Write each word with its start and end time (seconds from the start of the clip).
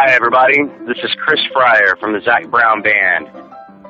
Hi, 0.00 0.12
everybody. 0.12 0.54
This 0.86 0.98
is 1.02 1.10
Chris 1.24 1.40
Fryar 1.52 1.98
from 1.98 2.12
the 2.12 2.20
Zac 2.20 2.48
Brown 2.52 2.82
Band. 2.82 3.28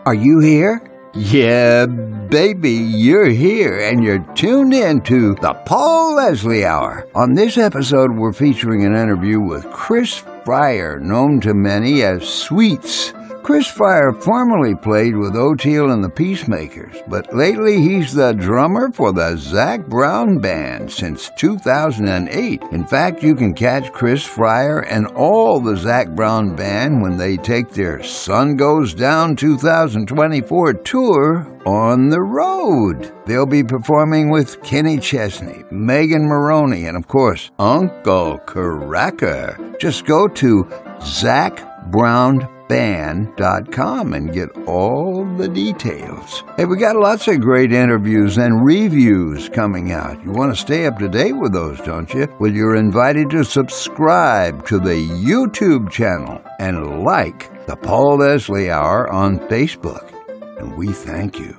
Are 0.07 0.15
you 0.15 0.41
here? 0.41 0.81
Yeah, 1.13 1.85
baby, 1.85 2.71
you're 2.71 3.29
here 3.29 3.79
and 3.79 4.03
you're 4.03 4.25
tuned 4.35 4.73
in 4.73 5.03
to 5.03 5.35
the 5.35 5.53
Paul 5.67 6.15
Leslie 6.15 6.65
Hour. 6.65 7.07
On 7.15 7.35
this 7.35 7.59
episode, 7.59 8.17
we're 8.17 8.33
featuring 8.33 8.87
an 8.87 8.97
interview 8.97 9.39
with 9.39 9.71
Chris 9.71 10.19
Fryar, 10.47 10.99
known 10.99 11.43
to 11.43 11.53
many 11.53 12.03
as 12.03 12.27
Sweets. 12.27 13.13
Chris 13.49 13.67
Fryar 13.67 14.13
formerly 14.23 14.75
played 14.75 15.17
with 15.17 15.33
Oteil 15.33 15.91
and 15.91 16.05
the 16.05 16.11
Peacemakers, 16.11 16.95
but 17.09 17.35
lately 17.35 17.81
he's 17.81 18.13
the 18.13 18.35
drummer 18.35 18.93
for 18.93 19.11
the 19.11 19.39
Zac 19.39 19.87
Brown 19.87 20.37
Band 20.37 20.93
since 20.93 21.31
2008. 21.39 22.63
In 22.73 22.87
fact, 22.87 23.23
you 23.23 23.35
can 23.35 23.55
catch 23.55 23.91
Chris 23.91 24.23
Fryar 24.23 24.85
and 24.87 25.07
all 25.17 25.61
the 25.61 25.79
Zac 25.79 26.11
Brown 26.11 26.57
Band 26.57 27.01
when 27.01 27.17
they 27.17 27.39
take 27.39 27.71
their 27.71 28.03
Sun 28.03 28.57
Goes 28.57 28.93
Down 28.93 29.35
2024 29.35 30.75
tour 30.75 31.47
on 31.65 32.11
the 32.11 32.21
road. 32.21 33.11
They'll 33.25 33.47
be 33.47 33.65
performing 33.65 34.29
with 34.29 34.63
Kenny 34.63 34.99
Chesney, 34.99 35.65
Megan 35.71 36.29
Moroney, 36.29 36.85
and 36.85 36.99
of 36.99 37.09
course, 37.09 37.51
Uncle 37.59 38.41
Kracker. 38.41 39.81
Just 39.81 40.05
go 40.05 40.29
to 40.29 40.71
Zac 41.01 41.91
Brown 41.91 42.47
band.com 42.69 44.13
and 44.13 44.33
get 44.33 44.51
all 44.67 45.25
the 45.37 45.49
details. 45.49 46.45
Hey, 46.57 46.65
we 46.65 46.77
got 46.77 46.97
lots 46.97 47.27
of 47.29 47.41
great 47.41 47.73
interviews 47.73 48.39
and 48.39 48.65
reviews 48.65 49.49
coming 49.49 49.93
out. 49.93 50.23
You 50.25 50.31
want 50.31 50.55
to 50.55 50.61
stay 50.61 50.87
up 50.87 50.99
to 50.99 51.09
date 51.09 51.33
with 51.33 51.53
those, 51.53 51.81
don't 51.81 52.13
you? 52.13 52.29
Well, 52.39 52.53
you're 52.53 52.77
invited 52.77 53.31
to 53.31 53.45
subscribe 53.45 54.67
to 54.67 54.79
the 54.79 55.09
YouTube 55.09 55.91
channel 55.91 56.41
and 56.59 57.03
like 57.05 57.67
the 57.67 57.77
Paul 57.77 58.19
Leslie 58.19 58.71
Hour 58.71 59.11
on 59.13 59.39
Facebook. 59.49 60.13
And 60.59 60.77
we 60.77 60.93
thank 60.93 61.39
you. 61.39 61.57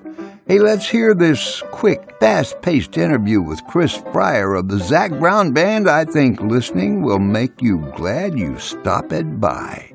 Hey, 0.50 0.58
let's 0.58 0.90
hear 0.90 1.14
this 1.14 1.62
quick, 1.70 2.18
fast 2.20 2.60
paced 2.64 2.98
interview 2.98 3.40
with 3.40 3.64
Chris 3.68 3.96
Fryar 3.98 4.58
of 4.58 4.68
the 4.68 4.80
Zac 4.80 5.12
Brown 5.12 5.54
Band. 5.54 5.88
I 5.88 6.06
think 6.06 6.42
listening 6.42 7.04
will 7.04 7.20
make 7.20 7.62
you 7.62 7.94
glad 7.96 8.38
you 8.38 8.58
stopped 8.58 9.40
by. 9.40 9.89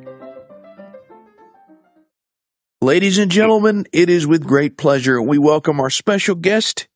Ladies 2.85 3.17
and 3.17 3.31
gentlemen, 3.31 3.87
it 3.95 4.11
is 4.11 4.27
with 4.27 4.47
great 4.47 4.77
pleasure 4.77 5.21
we 5.23 5.39
welcome 5.39 5.81
our 5.81 5.89
special 5.89 6.35
guest, 6.35 6.87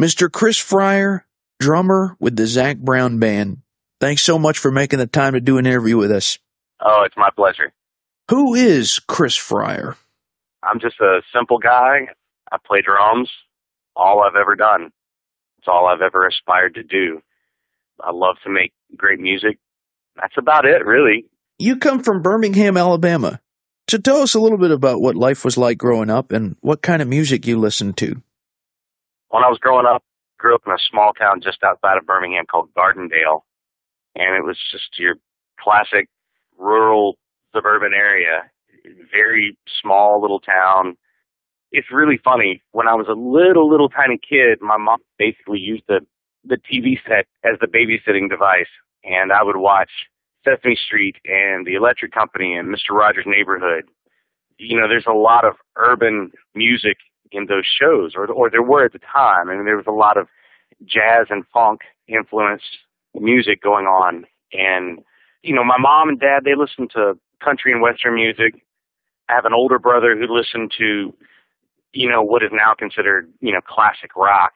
Mr. 0.00 0.32
Chris 0.32 0.56
Fryar, 0.56 1.24
drummer 1.60 2.16
with 2.18 2.36
the 2.36 2.46
Zac 2.46 2.78
Brown 2.78 3.18
Band. 3.18 3.58
Thanks 4.00 4.22
so 4.22 4.38
much 4.38 4.56
for 4.56 4.70
making 4.70 4.98
the 4.98 5.06
time 5.06 5.34
to 5.34 5.40
do 5.42 5.58
an 5.58 5.66
interview 5.66 5.98
with 5.98 6.10
us. 6.10 6.38
Oh, 6.80 7.02
it's 7.04 7.18
my 7.18 7.28
pleasure. 7.36 7.74
Who 8.30 8.54
is 8.54 8.98
Chris 8.98 9.36
Fryar? 9.36 9.96
I'm 10.62 10.80
just 10.80 10.98
a 11.00 11.20
simple 11.34 11.58
guy. 11.58 12.08
I 12.50 12.56
play 12.66 12.80
drums. 12.80 13.28
All 13.94 14.22
I've 14.22 14.36
ever 14.40 14.56
done. 14.56 14.90
It's 15.58 15.68
all 15.68 15.86
I've 15.86 16.00
ever 16.00 16.26
aspired 16.26 16.76
to 16.76 16.82
do. 16.82 17.20
I 18.00 18.10
love 18.10 18.36
to 18.44 18.50
make 18.50 18.72
great 18.96 19.20
music. 19.20 19.58
That's 20.18 20.38
about 20.38 20.64
it, 20.64 20.86
really. 20.86 21.26
You 21.58 21.76
come 21.76 22.02
from 22.02 22.22
Birmingham, 22.22 22.78
Alabama. 22.78 23.38
So 23.88 23.98
tell 23.98 24.20
us 24.20 24.34
a 24.34 24.40
little 24.40 24.58
bit 24.58 24.72
about 24.72 25.00
what 25.00 25.14
life 25.14 25.44
was 25.44 25.56
like 25.56 25.78
growing 25.78 26.10
up 26.10 26.32
and 26.32 26.56
what 26.60 26.82
kind 26.82 27.00
of 27.00 27.06
music 27.06 27.46
you 27.46 27.56
listened 27.56 27.96
to. 27.98 28.20
When 29.28 29.44
I 29.44 29.48
was 29.48 29.58
growing 29.60 29.86
up, 29.86 30.02
grew 30.38 30.56
up 30.56 30.62
in 30.66 30.72
a 30.72 30.78
small 30.90 31.12
town 31.12 31.40
just 31.40 31.62
outside 31.62 31.96
of 31.96 32.04
Birmingham 32.04 32.46
called 32.50 32.70
Gardendale, 32.76 33.42
and 34.16 34.36
it 34.36 34.44
was 34.44 34.58
just 34.72 34.98
your 34.98 35.14
classic 35.60 36.08
rural 36.58 37.16
suburban 37.54 37.92
area, 37.94 38.50
very 39.12 39.56
small 39.80 40.20
little 40.20 40.40
town. 40.40 40.96
It's 41.70 41.90
really 41.92 42.18
funny. 42.22 42.62
When 42.72 42.88
I 42.88 42.94
was 42.94 43.06
a 43.08 43.12
little 43.12 43.70
little 43.70 43.88
tiny 43.88 44.18
kid, 44.18 44.60
my 44.60 44.76
mom 44.76 44.98
basically 45.18 45.58
used 45.58 45.84
the 45.86 46.00
the 46.44 46.56
TV 46.56 46.98
set 47.06 47.26
as 47.44 47.58
the 47.60 47.66
babysitting 47.66 48.30
device, 48.30 48.70
and 49.04 49.32
I 49.32 49.42
would 49.42 49.56
watch 49.56 49.90
Sesame 50.46 50.76
Street 50.76 51.16
and 51.24 51.66
The 51.66 51.74
Electric 51.74 52.12
Company 52.12 52.54
and 52.54 52.68
Mr. 52.68 52.92
Rogers' 52.92 53.24
Neighborhood. 53.26 53.84
You 54.58 54.80
know, 54.80 54.88
there's 54.88 55.06
a 55.06 55.12
lot 55.12 55.44
of 55.44 55.54
urban 55.76 56.30
music 56.54 56.96
in 57.32 57.46
those 57.46 57.64
shows, 57.66 58.12
or 58.14 58.26
or 58.26 58.48
there 58.48 58.62
were 58.62 58.84
at 58.84 58.92
the 58.92 59.00
time. 59.00 59.50
I 59.50 59.56
mean, 59.56 59.64
there 59.64 59.76
was 59.76 59.86
a 59.86 59.92
lot 59.92 60.16
of 60.16 60.28
jazz 60.84 61.26
and 61.30 61.44
funk 61.52 61.80
influenced 62.08 62.78
music 63.14 63.62
going 63.62 63.86
on, 63.86 64.24
and 64.52 65.00
you 65.42 65.54
know, 65.54 65.64
my 65.64 65.78
mom 65.78 66.08
and 66.08 66.20
dad 66.20 66.44
they 66.44 66.54
listened 66.54 66.90
to 66.94 67.18
country 67.42 67.72
and 67.72 67.82
western 67.82 68.14
music. 68.14 68.62
I 69.28 69.34
have 69.34 69.44
an 69.44 69.52
older 69.52 69.78
brother 69.78 70.16
who 70.16 70.32
listened 70.32 70.72
to, 70.78 71.12
you 71.92 72.08
know, 72.08 72.22
what 72.22 72.42
is 72.42 72.50
now 72.52 72.74
considered, 72.78 73.30
you 73.40 73.52
know, 73.52 73.60
classic 73.60 74.14
rock. 74.16 74.52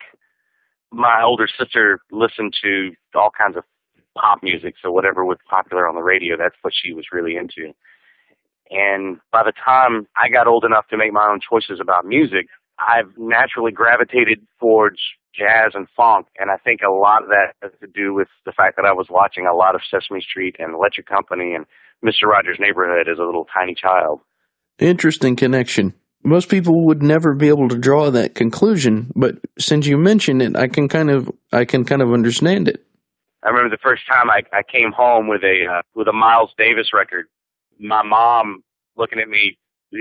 My 0.91 1.21
older 1.23 1.47
sister 1.47 1.99
listened 2.11 2.53
to 2.63 2.91
all 3.15 3.31
kinds 3.37 3.57
of 3.57 3.63
pop 4.17 4.43
music, 4.43 4.75
so 4.81 4.91
whatever 4.91 5.25
was 5.25 5.37
popular 5.49 5.87
on 5.87 5.95
the 5.95 6.01
radio, 6.01 6.37
that's 6.37 6.55
what 6.61 6.73
she 6.75 6.93
was 6.93 7.05
really 7.11 7.35
into. 7.35 7.73
And 8.69 9.19
by 9.31 9.43
the 9.43 9.51
time 9.53 10.07
I 10.15 10.29
got 10.29 10.47
old 10.47 10.63
enough 10.63 10.87
to 10.89 10.97
make 10.97 11.11
my 11.11 11.27
own 11.27 11.39
choices 11.41 11.79
about 11.81 12.05
music, 12.05 12.47
I've 12.79 13.17
naturally 13.17 13.71
gravitated 13.71 14.39
towards 14.59 14.99
jazz 15.35 15.71
and 15.73 15.87
funk, 15.95 16.27
and 16.39 16.51
I 16.51 16.57
think 16.57 16.81
a 16.81 16.91
lot 16.91 17.23
of 17.23 17.29
that 17.29 17.53
has 17.61 17.71
to 17.81 17.87
do 17.87 18.13
with 18.13 18.27
the 18.45 18.51
fact 18.51 18.75
that 18.75 18.85
I 18.85 18.91
was 18.91 19.07
watching 19.09 19.45
a 19.45 19.55
lot 19.55 19.75
of 19.75 19.81
Sesame 19.89 20.21
Street 20.21 20.55
and 20.59 20.73
Electric 20.73 21.05
Company 21.07 21.53
and 21.53 21.65
Mr. 22.03 22.27
Rogers' 22.27 22.57
Neighborhood 22.59 23.07
as 23.07 23.19
a 23.19 23.23
little 23.23 23.47
tiny 23.53 23.75
child. 23.75 24.19
Interesting 24.79 25.35
connection. 25.35 25.93
Most 26.23 26.49
people 26.49 26.85
would 26.85 27.01
never 27.01 27.33
be 27.33 27.47
able 27.47 27.67
to 27.69 27.77
draw 27.77 28.11
that 28.11 28.35
conclusion, 28.35 29.11
but 29.15 29.37
since 29.57 29.87
you 29.87 29.97
mentioned 29.97 30.41
it, 30.41 30.55
I 30.55 30.67
can 30.67 30.87
kind 30.87 31.09
of 31.09 31.31
I 31.51 31.65
can 31.65 31.83
kind 31.83 32.01
of 32.01 32.13
understand 32.13 32.67
it. 32.67 32.85
I 33.43 33.49
remember 33.49 33.69
the 33.69 33.81
first 33.81 34.03
time 34.07 34.29
I, 34.29 34.43
I 34.53 34.63
came 34.63 34.91
home 34.91 35.27
with 35.27 35.43
a 35.43 35.65
uh, 35.65 35.81
with 35.95 36.07
a 36.07 36.13
Miles 36.13 36.51
Davis 36.57 36.93
record. 36.93 37.25
My 37.79 38.03
mom 38.03 38.63
looking 38.95 39.19
at 39.19 39.29
me 39.29 39.57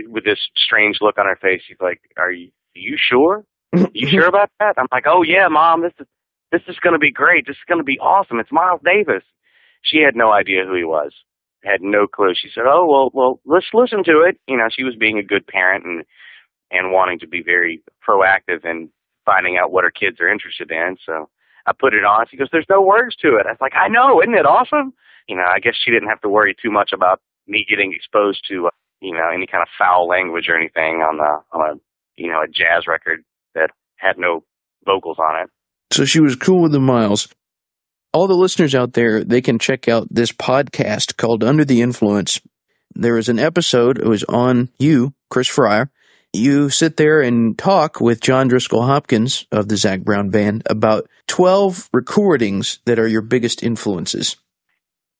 with 0.09 0.25
this 0.25 0.39
strange 0.57 0.99
look 1.01 1.19
on 1.19 1.27
her 1.27 1.39
face. 1.41 1.63
She's 1.67 1.81
like, 1.81 2.01
"Are 2.19 2.31
you 2.31 2.51
are 2.77 2.81
you 2.81 2.97
sure? 2.99 3.45
you 3.93 4.09
sure 4.11 4.27
about 4.27 4.51
that?" 4.59 4.75
I'm 4.77 4.89
like, 4.93 5.07
"Oh 5.07 5.23
yeah, 5.23 5.49
mom. 5.49 5.83
This 5.83 5.93
is 5.99 6.07
this 6.53 6.63
is 6.69 6.77
going 6.81 6.93
to 6.93 6.99
be 6.99 7.11
great. 7.13 7.47
This 7.47 7.57
is 7.57 7.69
going 7.69 7.81
to 7.81 7.85
be 7.85 7.99
awesome. 7.99 8.41
It's 8.41 8.53
Miles 8.53 8.81
Davis." 8.85 9.25
She 9.83 10.03
had 10.03 10.15
no 10.15 10.31
idea 10.31 10.67
who 10.67 10.75
he 10.75 10.85
was. 10.85 11.13
Had 11.65 11.81
no 11.81 12.07
clue. 12.07 12.35
She 12.35 12.51
said, 12.55 12.65
"Oh 12.67 12.87
well, 12.87 13.11
well, 13.15 13.41
let's 13.47 13.67
listen 13.73 14.05
to 14.05 14.21
it." 14.21 14.39
You 14.47 14.59
know, 14.59 14.69
she 14.71 14.85
was 14.85 14.97
being 14.97 15.19
a 15.19 15.23
good 15.23 15.47
parent 15.47 15.85
and 15.87 16.05
and 16.71 16.93
wanting 16.93 17.19
to 17.21 17.27
be 17.27 17.43
very 17.43 17.83
proactive 18.07 18.65
and 18.65 18.91
finding 19.25 19.57
out 19.57 19.73
what 19.73 19.85
her 19.85 19.91
kids 19.91 20.21
are 20.21 20.29
interested 20.29 20.71
in. 20.71 20.97
So 21.05 21.29
I 21.67 21.73
put 21.73 21.95
it 21.95 22.05
on. 22.05 22.27
She 22.31 22.37
goes, 22.37 22.49
"There's 22.53 22.69
no 22.69 22.81
words 22.81 23.17
to 23.17 23.37
it." 23.37 23.47
I 23.47 23.51
was 23.51 23.61
like, 23.61 23.75
"I 23.75 23.89
know, 23.89 24.21
isn't 24.23 24.35
it 24.35 24.47
awesome?" 24.47 24.93
You 25.29 25.37
know, 25.37 25.45
I 25.47 25.61
guess 25.61 25.75
she 25.83 25.91
didn't 25.91 26.09
have 26.09 26.21
to 26.23 26.29
worry 26.29 26.55
too 26.61 26.71
much 26.71 26.91
about 26.93 27.21
me 27.47 27.65
getting 27.69 27.93
exposed 27.95 28.45
to, 28.49 28.67
uh, 28.67 28.71
you 29.01 29.13
know, 29.13 29.29
any 29.33 29.47
kind 29.47 29.63
of 29.63 29.69
foul 29.79 30.09
language 30.09 30.49
or 30.49 30.57
anything 30.57 31.03
on 31.03 31.19
the 31.19 31.43
on 31.53 31.71
a 31.71 31.81
you 32.17 32.31
know 32.31 32.43
a 32.43 32.49
jazz 32.49 32.87
record 32.87 33.25
that 33.55 33.71
had 33.97 34.19
no 34.19 34.45
vocals 34.87 35.19
on 35.19 35.43
it. 35.43 35.51
So 35.93 36.05
she 36.05 36.21
was 36.21 36.37
cool 36.37 36.63
with 36.63 36.73
the 36.73 36.81
miles. 36.81 37.29
All 38.13 38.27
the 38.27 38.35
listeners 38.35 38.75
out 38.75 38.95
there, 38.95 39.23
they 39.23 39.41
can 39.41 39.59
check 39.59 39.89
out 39.89 40.09
this 40.11 40.33
podcast 40.33 41.17
called 41.17 41.45
Under 41.45 41.65
the 41.65 41.81
Influence. 41.81 42.41
There 42.95 43.17
is 43.17 43.29
an 43.29 43.39
episode, 43.39 43.99
it 43.99 44.07
was 44.07 44.25
on 44.25 44.69
you, 44.79 45.15
Chris 45.31 45.49
Fryar, 45.49 45.91
you 46.33 46.71
sit 46.71 46.97
there 46.97 47.21
and 47.21 47.59
talk 47.59 48.01
with 48.01 48.21
John 48.21 48.49
Driskell 48.49 48.87
Hopkins 48.87 49.47
of 49.51 49.69
the 49.69 49.77
Zac 49.77 50.01
Brown 50.01 50.31
Band 50.31 50.63
about 50.67 51.09
12 51.27 51.89
recordings 51.93 52.81
that 52.85 52.99
are 52.99 53.09
your 53.09 53.23
biggest 53.23 53.63
influences. 53.63 54.37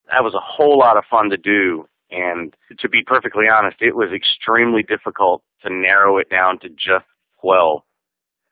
That 0.07 0.23
was 0.23 0.35
a 0.35 0.41
whole 0.41 0.79
lot 0.79 0.97
of 0.97 1.05
fun 1.11 1.31
to 1.31 1.37
do. 1.37 1.87
And 2.11 2.55
to 2.81 2.89
be 2.89 3.03
perfectly 3.05 3.45
honest, 3.53 3.77
it 3.81 3.95
was 3.95 4.11
extremely 4.15 4.83
difficult 4.83 5.43
to 5.63 5.73
narrow 5.73 6.19
it 6.19 6.29
down 6.31 6.59
to 6.61 6.69
just 6.69 7.07
12. 7.41 7.83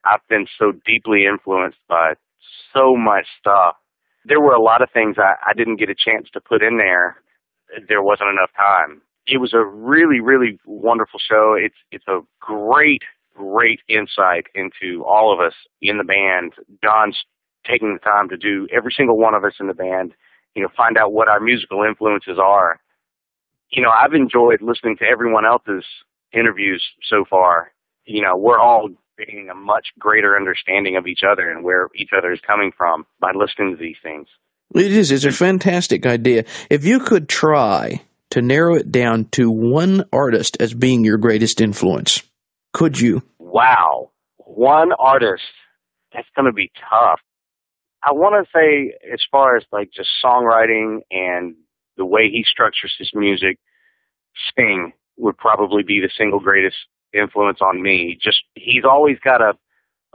I've 0.05 0.27
been 0.29 0.47
so 0.59 0.73
deeply 0.87 1.27
influenced 1.27 1.79
by 1.89 2.15
so 2.73 2.97
much 2.97 3.27
stuff. 3.41 3.77
There 4.25 4.41
were 4.41 4.55
a 4.55 4.63
lot 4.63 4.83
of 4.83 4.91
things 4.93 5.17
I, 5.19 5.35
I 5.45 5.55
didn't 5.55 5.77
get 5.77 5.91
a 5.91 5.95
chance 5.95 6.29
to 6.33 6.41
put 6.41 6.63
in 6.63 6.79
there. 6.79 7.17
There 7.89 8.03
wasn't 8.03 8.31
enough 8.31 8.51
time 8.57 9.03
it 9.31 9.39
was 9.39 9.53
a 9.53 9.65
really, 9.65 10.21
really 10.21 10.59
wonderful 10.67 11.21
show. 11.21 11.55
It's 11.59 11.77
it's 11.91 12.09
a 12.09 12.21
great, 12.41 13.03
great 13.35 13.81
insight 13.89 14.47
into 14.55 15.05
all 15.05 15.33
of 15.33 15.41
us 15.41 15.55
in 15.83 15.99
the 15.99 16.05
band. 16.05 16.55
John's 16.83 17.25
taking 17.67 17.93
the 17.93 17.99
time 17.99 18.29
to 18.31 18.37
do 18.37 18.67
every 18.73 18.93
single 18.97 19.19
one 19.19 19.35
of 19.35 19.45
us 19.45 19.55
in 19.61 19.67
the 19.67 19.75
band, 19.75 20.15
you 20.55 20.63
know, 20.63 20.69
find 20.77 20.97
out 20.97 21.13
what 21.13 21.29
our 21.29 21.41
musical 21.41 21.83
influences 21.83 22.39
are. 22.39 22.81
You 23.71 23.83
know, 23.83 23.91
I've 23.91 24.15
enjoyed 24.15 24.63
listening 24.63 24.97
to 24.99 25.05
everyone 25.05 25.45
else's 25.45 25.85
interviews 26.33 26.83
so 27.03 27.25
far. 27.29 27.73
You 28.07 28.23
know, 28.23 28.37
we're 28.37 28.59
all 28.59 28.89
getting 29.19 29.51
a 29.51 29.55
much 29.55 29.89
greater 29.99 30.37
understanding 30.37 30.97
of 30.97 31.07
each 31.07 31.21
other 31.29 31.51
and 31.51 31.65
where 31.65 31.89
each 31.95 32.11
other 32.17 32.33
is 32.33 32.41
coming 32.41 32.73
from 32.77 33.05
by 33.21 33.33
listening 33.35 33.73
to 33.73 33.77
these 33.77 33.97
things. 34.03 34.29
It 34.75 34.93
is. 34.93 35.11
It's 35.11 35.25
a 35.25 35.33
fantastic 35.33 36.07
idea. 36.07 36.45
If 36.71 36.85
you 36.85 37.01
could 37.01 37.29
try 37.29 38.03
to 38.31 38.43
narrow 38.43 38.75
it 38.75 38.93
down 38.93 39.27
to 39.33 39.51
one 39.51 40.05
artist 40.13 40.57
as 40.61 40.75
being 40.75 41.05
your 41.05 41.19
greatest 41.19 41.61
influence, 41.61 42.23
could 42.73 43.01
you? 43.01 43.23
Wow. 43.39 44.11
One 44.37 44.93
artist. 44.99 45.43
That's 46.13 46.29
going 46.35 46.47
to 46.47 46.53
be 46.53 46.71
tough. 46.91 47.21
I 48.03 48.13
want 48.13 48.45
to 48.45 48.51
say, 48.55 48.95
as 49.13 49.21
far 49.31 49.57
as 49.57 49.65
like 49.73 49.91
just 49.95 50.09
songwriting 50.25 51.01
and 51.11 51.57
the 51.97 52.05
way 52.05 52.31
he 52.31 52.45
structures 52.49 52.95
his 52.99 53.11
music, 53.15 53.59
Sting 54.51 54.93
would 55.17 55.37
probably 55.37 55.83
be 55.83 56.01
the 56.01 56.11
single 56.17 56.39
greatest 56.39 56.77
influence 57.13 57.59
on 57.61 57.83
me. 57.83 58.19
Just 58.23 58.43
he's 58.55 58.85
always 58.85 59.19
got 59.23 59.41
a 59.41 59.55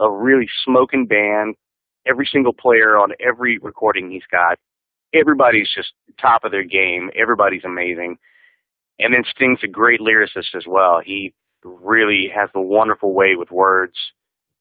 a 0.00 0.10
really 0.10 0.48
smoking 0.64 1.06
band. 1.06 1.54
Every 2.06 2.28
single 2.30 2.52
player 2.52 2.96
on 2.96 3.12
every 3.20 3.58
recording 3.58 4.10
he's 4.10 4.26
got, 4.30 4.58
everybody's 5.14 5.68
just 5.74 5.92
top 6.20 6.44
of 6.44 6.50
their 6.50 6.64
game. 6.64 7.10
Everybody's 7.14 7.64
amazing. 7.64 8.18
And 8.98 9.12
then 9.12 9.24
Sting's 9.34 9.60
a 9.62 9.68
great 9.68 10.00
lyricist 10.00 10.54
as 10.56 10.64
well. 10.66 11.00
He 11.04 11.34
really 11.64 12.30
has 12.34 12.50
a 12.54 12.60
wonderful 12.60 13.12
way 13.14 13.34
with 13.36 13.50
words. 13.50 13.94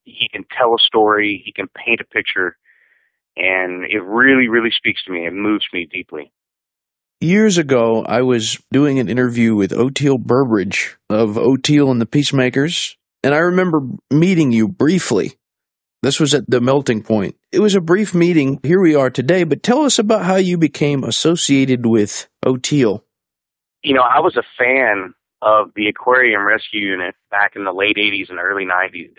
He 0.04 0.30
can 0.32 0.46
tell 0.58 0.74
a 0.74 0.80
story. 0.80 1.42
He 1.46 1.52
can 1.52 1.68
paint 1.68 2.02
a 2.02 2.06
picture. 2.06 2.58
And 3.36 3.84
it 3.86 4.04
really, 4.04 4.48
really 4.48 4.72
speaks 4.72 5.04
to 5.06 5.12
me. 5.12 5.26
It 5.26 5.34
moves 5.34 5.66
me 5.74 5.88
deeply. 5.92 6.32
Years 7.20 7.58
ago, 7.58 8.04
I 8.06 8.22
was 8.22 8.60
doing 8.72 9.00
an 9.00 9.08
interview 9.08 9.56
with 9.56 9.72
Oteil 9.72 10.20
Burbridge 10.20 10.98
of 11.10 11.38
Oteil 11.38 11.90
and 11.90 12.02
the 12.02 12.06
Peacemakers, 12.06 12.98
and 13.24 13.34
I 13.34 13.38
remember 13.38 13.80
meeting 14.12 14.52
you 14.52 14.68
briefly. 14.68 15.36
This 16.04 16.20
was 16.20 16.34
at 16.34 16.44
the 16.50 16.60
melting 16.60 17.02
point. 17.02 17.38
It 17.54 17.62
was 17.62 17.76
a 17.76 17.82
brief 17.82 18.14
meeting. 18.14 18.60
Here 18.62 18.82
we 18.82 18.94
are 18.94 19.10
today, 19.10 19.46
but 19.46 19.64
tell 19.64 19.84
us 19.84 19.98
about 19.98 20.26
how 20.26 20.36
you 20.36 20.58
became 20.58 21.02
associated 21.06 21.86
with 21.86 22.28
Oteil. 22.46 23.04
You 23.84 23.94
know, 23.94 24.02
I 24.02 24.20
was 24.20 24.36
a 24.36 24.44
fan 24.58 25.14
of 25.42 25.72
the 25.78 25.88
Aquarium 25.88 26.46
Rescue 26.46 26.82
Unit 26.82 27.16
back 27.32 27.56
in 27.56 27.64
the 27.64 27.72
late 27.72 27.96
80s 27.96 28.30
and 28.30 28.38
early 28.38 28.66
90s. 28.66 29.16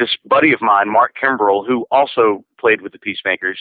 This 0.00 0.16
buddy 0.24 0.52
of 0.52 0.60
mine, 0.60 0.90
Mark 0.90 1.14
Kimbrell, 1.22 1.64
who 1.64 1.86
also 1.92 2.44
played 2.58 2.80
with 2.80 2.90
the 2.90 2.98
Peacemakers, 2.98 3.60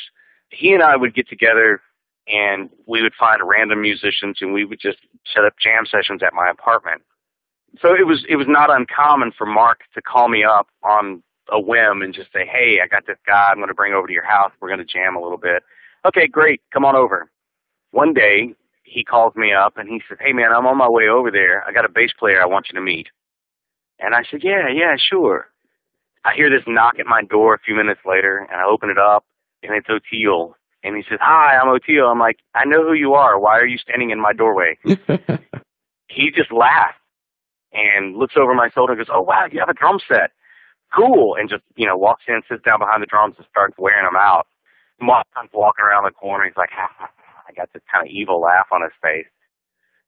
he 0.50 0.74
and 0.74 0.82
I 0.82 0.96
would 0.96 1.14
get 1.14 1.30
together 1.30 1.82
and 2.28 2.72
we 2.88 3.04
would 3.04 3.14
find 3.14 3.44
random 3.46 3.84
musicians 3.84 4.40
and 4.42 4.54
we 4.54 4.66
would 4.66 4.80
just 4.80 4.98
set 5.32 5.46
up 5.46 5.54
jam 5.62 5.86
sessions 5.86 6.24
at 6.24 6.34
my 6.34 6.50
apartment. 6.50 7.04
So 7.80 7.94
it 7.94 8.08
was 8.08 8.26
it 8.28 8.38
was 8.38 8.48
not 8.50 8.72
uncommon 8.72 9.34
for 9.38 9.46
Mark 9.46 9.82
to 9.94 10.02
call 10.02 10.30
me 10.30 10.44
up 10.44 10.68
on 10.82 11.22
a 11.52 11.60
whim 11.60 12.02
and 12.02 12.14
just 12.14 12.32
say, 12.34 12.46
"Hey, 12.46 12.80
I 12.84 12.88
got 12.88 13.06
this 13.08 13.18
guy. 13.26 13.48
I'm 13.50 13.58
going 13.58 13.68
to 13.68 13.74
bring 13.74 13.94
over 13.94 14.08
to 14.08 14.14
your 14.14 14.26
house. 14.26 14.52
We're 14.60 14.70
going 14.70 14.80
to 14.80 14.86
jam 14.86 15.16
a 15.16 15.22
little 15.22 15.38
bit." 15.38 15.64
Okay, 16.06 16.28
great. 16.28 16.62
Come 16.74 16.86
on 16.86 16.96
over. 16.96 17.30
One 17.92 18.14
day 18.14 18.54
he 18.84 19.04
calls 19.04 19.36
me 19.36 19.54
up 19.54 19.78
and 19.78 19.90
he 19.90 20.02
said, 20.08 20.18
"Hey 20.20 20.34
man, 20.34 20.52
I'm 20.52 20.66
on 20.68 20.78
my 20.78 20.90
way 20.90 21.08
over 21.08 21.32
there. 21.32 21.64
I 21.68 21.72
got 21.72 21.86
a 21.86 21.90
bass 21.90 22.12
player 22.18 22.42
I 22.42 22.46
want 22.46 22.68
you 22.70 22.76
to 22.76 22.86
meet." 22.86 23.08
And 24.00 24.14
I 24.14 24.24
said, 24.30 24.42
"Yeah, 24.44 24.70
yeah, 24.70 24.96
sure." 24.98 25.50
I 26.26 26.34
hear 26.34 26.50
this 26.50 26.64
knock 26.68 26.98
at 27.00 27.06
my 27.06 27.22
door 27.22 27.54
a 27.54 27.60
few 27.60 27.76
minutes 27.76 28.02
later, 28.04 28.48
and 28.52 28.60
I 28.60 28.66
open 28.66 28.90
it 28.90 28.98
up, 28.98 29.26
and 29.62 29.74
it's 29.76 29.88
Oteil. 29.88 30.54
And 30.84 30.96
he 30.96 31.04
says, 31.08 31.20
Hi, 31.22 31.56
I'm 31.56 31.68
Oteil. 31.68 32.12
I'm 32.12 32.20
like, 32.20 32.40
I 32.56 32.66
know 32.66 32.84
who 32.84 32.94
you 32.94 33.14
are. 33.14 33.40
Why 33.40 33.58
are 33.60 33.66
you 33.66 33.78
standing 33.78 34.10
in 34.10 34.20
my 34.20 34.34
doorway? 34.34 34.78
he 36.08 36.32
just 36.32 36.52
laughs 36.52 36.98
and 37.74 38.18
looks 38.18 38.36
over 38.38 38.54
my 38.56 38.70
shoulder 38.70 38.94
and 38.94 39.00
goes, 39.00 39.14
Oh, 39.14 39.22
wow, 39.22 39.48
you 39.52 39.60
have 39.60 39.70
a 39.70 39.74
drum 39.74 40.00
set. 40.08 40.32
Cool. 40.96 41.36
And 41.36 41.50
just, 41.50 41.64
you 41.76 41.86
know, 41.86 41.98
walks 41.98 42.24
in, 42.28 42.42
sits 42.50 42.64
down 42.64 42.80
behind 42.80 43.02
the 43.02 43.08
drums 43.08 43.36
and 43.38 43.46
starts 43.50 43.76
wearing 43.78 44.06
them 44.06 44.16
out. 44.16 44.48
Mark 45.02 45.28
comes 45.36 45.50
walking 45.54 45.84
around 45.84 46.06
the 46.06 46.12
corner. 46.12 46.46
He's 46.46 46.58
like, 46.58 46.70
ha. 46.72 47.10
I 47.48 47.54
got 47.54 47.70
this 47.74 47.84
kind 47.92 48.08
of 48.08 48.12
evil 48.12 48.42
laugh 48.42 48.68
on 48.72 48.82
his 48.82 48.94
face. 49.04 49.28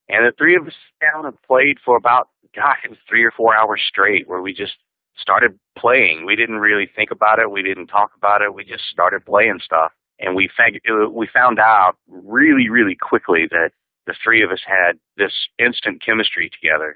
And 0.10 0.26
the 0.26 0.32
three 0.38 0.56
of 0.56 0.66
us 0.66 0.74
down 1.02 1.26
and 1.26 1.40
played 1.44 1.78
for 1.84 1.98
about, 1.98 2.30
gosh, 2.56 2.80
it 2.84 2.90
was 2.90 3.00
three 3.08 3.24
or 3.24 3.32
four 3.32 3.56
hours 3.56 3.82
straight 3.88 4.28
where 4.28 4.42
we 4.42 4.54
just 4.54 4.76
started 5.18 5.60
playing. 5.78 6.26
We 6.26 6.36
didn't 6.36 6.60
really 6.60 6.90
think 6.96 7.12
about 7.12 7.40
it. 7.40 7.52
We 7.52 7.62
didn't 7.62 7.88
talk 7.88 8.12
about 8.16 8.42
it. 8.42 8.54
We 8.54 8.64
just 8.64 8.86
started 8.86 9.26
playing 9.26 9.60
stuff 9.64 9.92
and 10.20 10.36
we 10.36 10.50
found 10.56 10.80
we 11.14 11.28
found 11.32 11.60
out 11.60 11.94
really 12.08 12.70
really 12.70 12.96
quickly 12.96 13.48
that 13.52 13.72
the 14.06 14.16
three 14.24 14.42
of 14.44 14.52
us 14.52 14.62
had 14.66 14.94
this 15.18 15.34
instant 15.60 16.02
chemistry 16.04 16.50
together. 16.50 16.96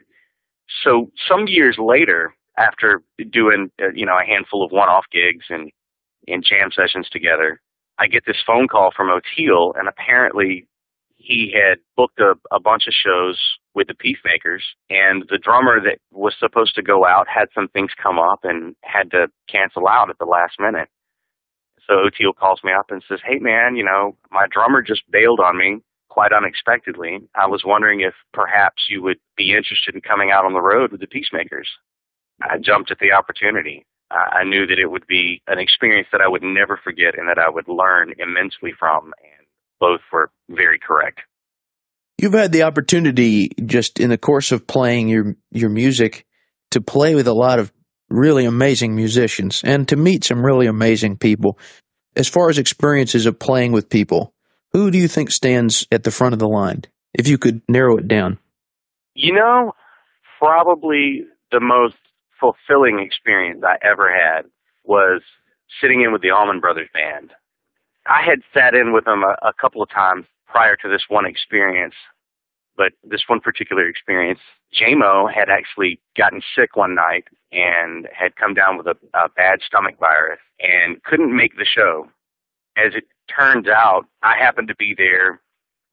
So 0.83 1.11
some 1.27 1.47
years 1.47 1.77
later, 1.77 2.33
after 2.57 3.01
doing 3.31 3.71
uh, 3.81 3.91
you 3.93 4.05
know 4.05 4.17
a 4.17 4.25
handful 4.25 4.63
of 4.63 4.71
one-off 4.71 5.05
gigs 5.11 5.45
and 5.49 5.71
and 6.27 6.43
jam 6.47 6.69
sessions 6.71 7.09
together, 7.09 7.59
I 7.97 8.07
get 8.07 8.23
this 8.25 8.43
phone 8.45 8.67
call 8.67 8.91
from 8.95 9.09
Oteil, 9.09 9.73
and 9.77 9.87
apparently 9.87 10.67
he 11.15 11.53
had 11.53 11.79
booked 11.95 12.19
a, 12.19 12.33
a 12.51 12.59
bunch 12.59 12.87
of 12.87 12.93
shows 12.93 13.39
with 13.75 13.87
the 13.87 13.93
Peacemakers, 13.93 14.63
and 14.89 15.23
the 15.29 15.37
drummer 15.37 15.79
that 15.81 15.99
was 16.11 16.33
supposed 16.39 16.75
to 16.75 16.81
go 16.81 17.05
out 17.05 17.27
had 17.27 17.47
some 17.53 17.67
things 17.69 17.91
come 18.01 18.19
up 18.19 18.39
and 18.43 18.75
had 18.83 19.11
to 19.11 19.27
cancel 19.49 19.87
out 19.87 20.09
at 20.09 20.17
the 20.19 20.25
last 20.25 20.59
minute. 20.59 20.89
So 21.87 21.93
Oteil 21.93 22.35
calls 22.35 22.61
me 22.63 22.71
up 22.73 22.87
and 22.89 23.03
says, 23.07 23.19
Hey 23.25 23.39
man, 23.39 23.75
you 23.75 23.83
know, 23.83 24.17
my 24.31 24.45
drummer 24.51 24.81
just 24.81 25.03
bailed 25.11 25.39
on 25.39 25.57
me 25.57 25.79
quite 26.09 26.33
unexpectedly. 26.33 27.19
I 27.35 27.47
was 27.47 27.63
wondering 27.65 28.01
if 28.01 28.13
perhaps 28.33 28.83
you 28.89 29.01
would 29.01 29.17
be 29.37 29.51
interested 29.51 29.95
in 29.95 30.01
coming 30.01 30.29
out 30.31 30.45
on 30.45 30.53
the 30.53 30.61
road 30.61 30.91
with 30.91 30.99
the 30.99 31.07
Peacemakers. 31.07 31.69
I 32.41 32.57
jumped 32.57 32.91
at 32.91 32.99
the 32.99 33.11
opportunity. 33.11 33.85
I 34.11 34.43
knew 34.43 34.67
that 34.67 34.79
it 34.79 34.91
would 34.91 35.07
be 35.07 35.41
an 35.47 35.57
experience 35.57 36.07
that 36.11 36.21
I 36.21 36.27
would 36.27 36.43
never 36.43 36.79
forget 36.83 37.17
and 37.17 37.29
that 37.29 37.37
I 37.37 37.49
would 37.49 37.67
learn 37.67 38.13
immensely 38.19 38.73
from, 38.77 39.05
and 39.05 39.47
both 39.79 40.01
were 40.11 40.31
very 40.49 40.79
correct. 40.79 41.21
You've 42.17 42.33
had 42.33 42.51
the 42.51 42.63
opportunity 42.63 43.49
just 43.65 43.99
in 43.99 44.09
the 44.09 44.17
course 44.17 44.51
of 44.51 44.67
playing 44.67 45.07
your 45.07 45.35
your 45.49 45.69
music 45.69 46.25
to 46.71 46.81
play 46.81 47.15
with 47.15 47.27
a 47.27 47.33
lot 47.33 47.57
of 47.57 47.71
really 48.09 48.45
amazing 48.45 48.95
musicians 48.95 49.61
and 49.63 49.87
to 49.87 49.95
meet 49.95 50.25
some 50.25 50.45
really 50.45 50.67
amazing 50.67 51.17
people. 51.17 51.57
As 52.15 52.27
far 52.27 52.49
as 52.49 52.57
experiences 52.57 53.25
of 53.25 53.39
playing 53.39 53.71
with 53.71 53.89
people, 53.89 54.33
who 54.73 54.91
do 54.91 54.97
you 54.97 55.07
think 55.07 55.31
stands 55.31 55.87
at 55.91 56.03
the 56.03 56.11
front 56.11 56.33
of 56.33 56.39
the 56.39 56.47
line? 56.47 56.83
If 57.13 57.27
you 57.27 57.37
could 57.37 57.61
narrow 57.69 57.97
it 57.97 58.07
down. 58.07 58.37
You 59.13 59.33
know, 59.33 59.73
probably 60.39 61.25
the 61.51 61.59
most 61.59 61.95
fulfilling 62.41 62.99
experience 62.99 63.63
I 63.63 63.77
ever 63.87 64.11
had 64.11 64.45
was 64.83 65.21
sitting 65.79 66.01
in 66.01 66.11
with 66.11 66.21
the 66.21 66.31
Allman 66.31 66.59
Brothers 66.59 66.89
Band. 66.93 67.31
I 68.07 68.23
had 68.23 68.39
sat 68.53 68.73
in 68.73 68.91
with 68.91 69.05
them 69.05 69.23
a, 69.23 69.37
a 69.47 69.53
couple 69.53 69.81
of 69.81 69.89
times 69.89 70.25
prior 70.47 70.75
to 70.77 70.89
this 70.89 71.03
one 71.07 71.25
experience, 71.25 71.93
but 72.75 72.93
this 73.03 73.23
one 73.27 73.39
particular 73.39 73.87
experience, 73.87 74.39
Jaimoe 74.73 75.31
had 75.31 75.49
actually 75.49 76.01
gotten 76.17 76.41
sick 76.55 76.75
one 76.75 76.95
night 76.95 77.25
and 77.51 78.07
had 78.13 78.35
come 78.35 78.53
down 78.53 78.77
with 78.77 78.87
a, 78.87 78.95
a 79.13 79.29
bad 79.29 79.59
stomach 79.65 79.95
virus 79.99 80.39
and 80.59 81.01
couldn't 81.03 81.35
make 81.35 81.57
the 81.57 81.65
show. 81.65 82.09
As 82.75 82.95
it 82.95 83.03
turns 83.33 83.67
out, 83.67 84.05
I 84.23 84.37
happened 84.37 84.67
to 84.69 84.75
be 84.75 84.95
there. 84.97 85.41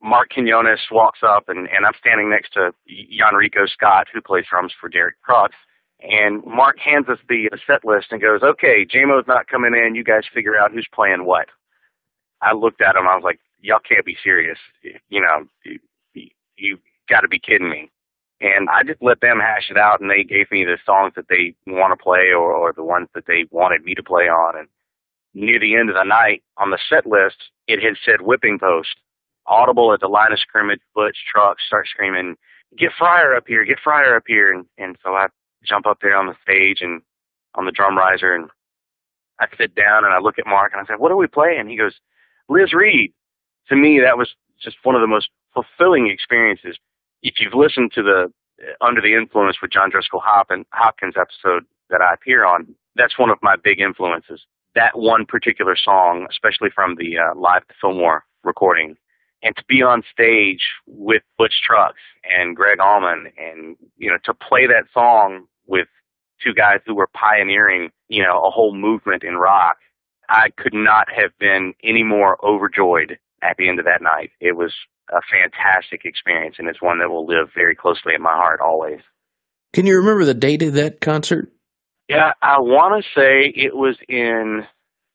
Marc 0.01 0.31
Quiñones 0.31 0.79
walks 0.93 1.21
up, 1.27 1.49
and, 1.49 1.69
and 1.69 1.85
I'm 1.85 1.93
standing 1.99 2.31
next 2.31 2.53
to 2.53 2.73
Yonrico 2.89 3.69
Scott, 3.69 4.07
who 4.13 4.21
plays 4.21 4.45
drums 4.49 4.73
for 4.81 4.89
Derek 4.89 5.17
Trucks. 5.25 5.57
And 6.01 6.45
Mark 6.45 6.79
hands 6.79 7.09
us 7.09 7.19
the, 7.29 7.49
the 7.51 7.59
set 7.67 7.85
list 7.85 8.09
and 8.11 8.21
goes, 8.21 8.43
"Okay, 8.43 8.87
Jaimoe's 8.87 9.27
not 9.27 9.49
coming 9.49 9.75
in. 9.75 9.95
You 9.95 10.05
guys 10.05 10.23
figure 10.33 10.57
out 10.59 10.73
who's 10.73 10.89
playing 10.93 11.25
what." 11.25 11.49
I 12.41 12.53
looked 12.53 12.81
at 12.81 12.95
him. 12.95 13.09
I 13.09 13.17
was 13.17 13.25
like, 13.25 13.41
"Y'all 13.61 13.81
can't 13.81 14.07
be 14.07 14.17
serious. 14.23 14.59
You 15.09 15.21
know, 15.21 15.49
you, 15.65 16.29
you 16.57 16.79
got 17.09 17.21
to 17.23 17.29
be 17.29 17.41
kidding 17.41 17.69
me." 17.69 17.91
And 18.41 18.69
I 18.71 18.85
just 18.85 19.03
let 19.03 19.21
them 19.21 19.41
hash 19.41 19.69
it 19.71 19.77
out, 19.77 20.01
and 20.01 20.09
they 20.09 20.23
gave 20.23 20.51
me 20.53 20.65
the 20.65 20.79
songs 20.87 21.15
that 21.17 21.27
they 21.29 21.55
want 21.67 21.91
to 21.91 22.03
play 22.03 22.31
or, 22.31 22.53
or 22.53 22.73
the 22.73 22.85
ones 22.85 23.09
that 23.15 23.27
they 23.27 23.47
wanted 23.51 23.83
me 23.83 23.97
to 23.97 24.03
play 24.03 24.29
on. 24.29 24.57
And 24.57 24.69
near 25.35 25.59
the 25.59 25.75
end 25.75 25.89
of 25.89 25.97
the 25.97 26.05
night, 26.05 26.45
on 26.57 26.71
the 26.71 26.79
set 26.89 27.07
list, 27.07 27.51
it 27.67 27.83
had 27.83 27.97
said 28.05 28.23
whipping 28.23 28.61
post. 28.61 28.95
Audible 29.47 29.93
at 29.93 30.01
the 30.01 30.09
line 30.09 30.33
of 30.33 30.39
scrimmage, 30.39 30.81
Butch 30.95 31.17
Trucks 31.29 31.65
start 31.67 31.89
screaming, 31.89 32.37
"Get 32.77 32.93
Fryar 32.93 33.37
up 33.37 33.49
here! 33.49 33.65
Get 33.65 33.79
Fryar 33.85 34.17
up 34.17 34.25
here!" 34.29 34.53
And 34.53 34.67
and 34.79 34.97
so 35.03 35.15
I 35.15 35.27
jump 35.65 35.87
up 35.87 35.99
there 36.01 36.17
on 36.17 36.27
the 36.27 36.37
stage 36.43 36.79
and 36.81 37.03
on 37.55 37.67
the 37.67 37.73
drum 37.73 37.97
riser, 37.97 38.35
and 38.35 38.51
I 39.41 39.47
sit 39.57 39.75
down 39.75 40.05
and 40.05 40.13
I 40.13 40.19
look 40.19 40.39
at 40.39 40.47
Mark 40.47 40.73
and 40.73 40.81
I 40.81 40.85
said, 40.87 41.01
"What 41.01 41.13
are 41.13 41.17
we 41.17 41.27
playing?" 41.27 41.61
And 41.61 41.71
he 41.71 41.77
goes, 41.77 41.95
"Liz 42.49 42.73
Reed." 42.73 43.13
To 43.69 43.77
me, 43.77 44.01
that 44.01 44.17
was 44.17 44.35
just 44.61 44.77
one 44.83 44.95
of 44.95 45.01
the 45.01 45.07
most 45.07 45.29
fulfilling 45.55 46.09
experiences 46.09 46.79
if 47.23 47.41
you've 47.41 47.55
listened 47.55 47.93
to 47.95 48.03
the 48.03 48.33
uh, 48.63 48.85
Under 48.85 49.01
the 49.01 49.15
Influence 49.15 49.59
with 49.61 49.73
John 49.73 49.91
Driskell 49.91 50.23
Hopkins 50.23 51.15
episode 51.17 51.65
that 51.91 52.01
I 52.01 52.15
appear 52.15 52.45
on, 52.45 52.75
that's 52.97 53.19
one 53.19 53.31
of 53.31 53.39
my 53.43 53.57
big 53.57 53.81
influences. 53.81 54.43
That 54.75 54.99
one 54.99 55.27
particular 55.27 55.77
song, 55.77 56.27
especially 56.31 56.71
from 56.75 56.97
the 56.97 57.19
uh, 57.19 57.39
live 57.39 57.63
Fillmore 57.81 58.25
recording, 58.45 58.97
and 59.43 59.57
to 59.57 59.65
be 59.69 59.83
on 59.83 60.03
stage 60.13 60.63
with 60.87 61.23
Butch 61.37 61.63
Trucks 61.65 62.01
and 62.25 62.57
Gregg 62.57 62.81
Allman, 62.81 63.33
and 63.39 63.77
you 63.97 64.11
know 64.11 64.19
to 64.25 64.35
play 64.35 64.67
that 64.67 64.85
song 64.93 65.47
with 65.67 65.89
two 66.43 66.55
guys 66.55 66.81
who 66.87 66.95
were 66.95 67.09
pioneering, 67.09 67.91
you 68.09 68.23
know, 68.23 68.43
a 68.45 68.51
whole 68.51 68.75
movement 68.75 69.25
in 69.25 69.37
rock. 69.37 69.77
I 70.29 70.51
could 70.57 70.75
not 70.75 71.09
have 71.11 71.31
been 71.39 71.75
any 71.83 72.03
more 72.03 72.39
overjoyed 72.45 73.19
at 73.43 73.57
the 73.57 73.69
end 73.69 73.79
of 73.79 73.87
that 73.87 74.03
night. 74.03 74.31
It 74.41 74.57
was 74.57 74.75
a 75.11 75.21
fantastic 75.31 76.05
experience, 76.05 76.57
and 76.59 76.69
it's 76.69 76.83
one 76.83 76.99
that 76.99 77.11
will 77.11 77.27
live 77.27 77.49
very 77.55 77.75
closely 77.75 78.15
in 78.15 78.23
my 78.23 78.35
heart 78.35 78.61
always. 78.61 79.01
Can 79.73 79.87
you 79.87 79.97
remember 79.97 80.25
the 80.25 80.35
date 80.35 80.63
of 80.63 80.75
that 80.75 81.01
concert? 81.01 81.51
Yeah, 82.09 82.33
I 82.43 82.61
want 82.61 83.03
to 83.03 83.11
say 83.19 83.53
it 83.55 83.77
was 83.77 83.97
in 84.09 84.67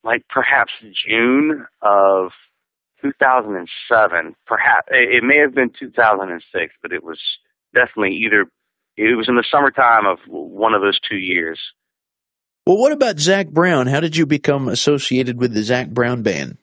like 0.03 0.23
perhaps 0.29 0.71
June 1.07 1.65
of 1.81 2.31
2007. 3.03 4.35
Perhaps 4.47 4.87
it 4.89 5.23
may 5.23 5.37
have 5.37 5.53
been 5.53 5.71
2006, 5.77 6.73
but 6.81 6.91
it 6.91 7.03
was 7.03 7.19
definitely 7.73 8.15
either. 8.15 8.45
It 8.95 9.17
was 9.17 9.27
in 9.27 9.35
the 9.35 9.45
summertime 9.49 10.05
of 10.05 10.19
one 10.27 10.73
of 10.73 10.81
those 10.81 10.99
two 10.99 11.17
years. 11.17 11.59
Well, 12.65 12.77
what 12.77 12.93
about 12.93 13.19
Zac 13.19 13.49
Brown? 13.49 13.87
How 13.87 13.99
did 13.99 14.15
you 14.15 14.25
become 14.25 14.69
associated 14.69 15.37
with 15.37 15.53
the 15.53 15.63
Zac 15.63 15.89
Brown 15.89 16.21
band? 16.21 16.57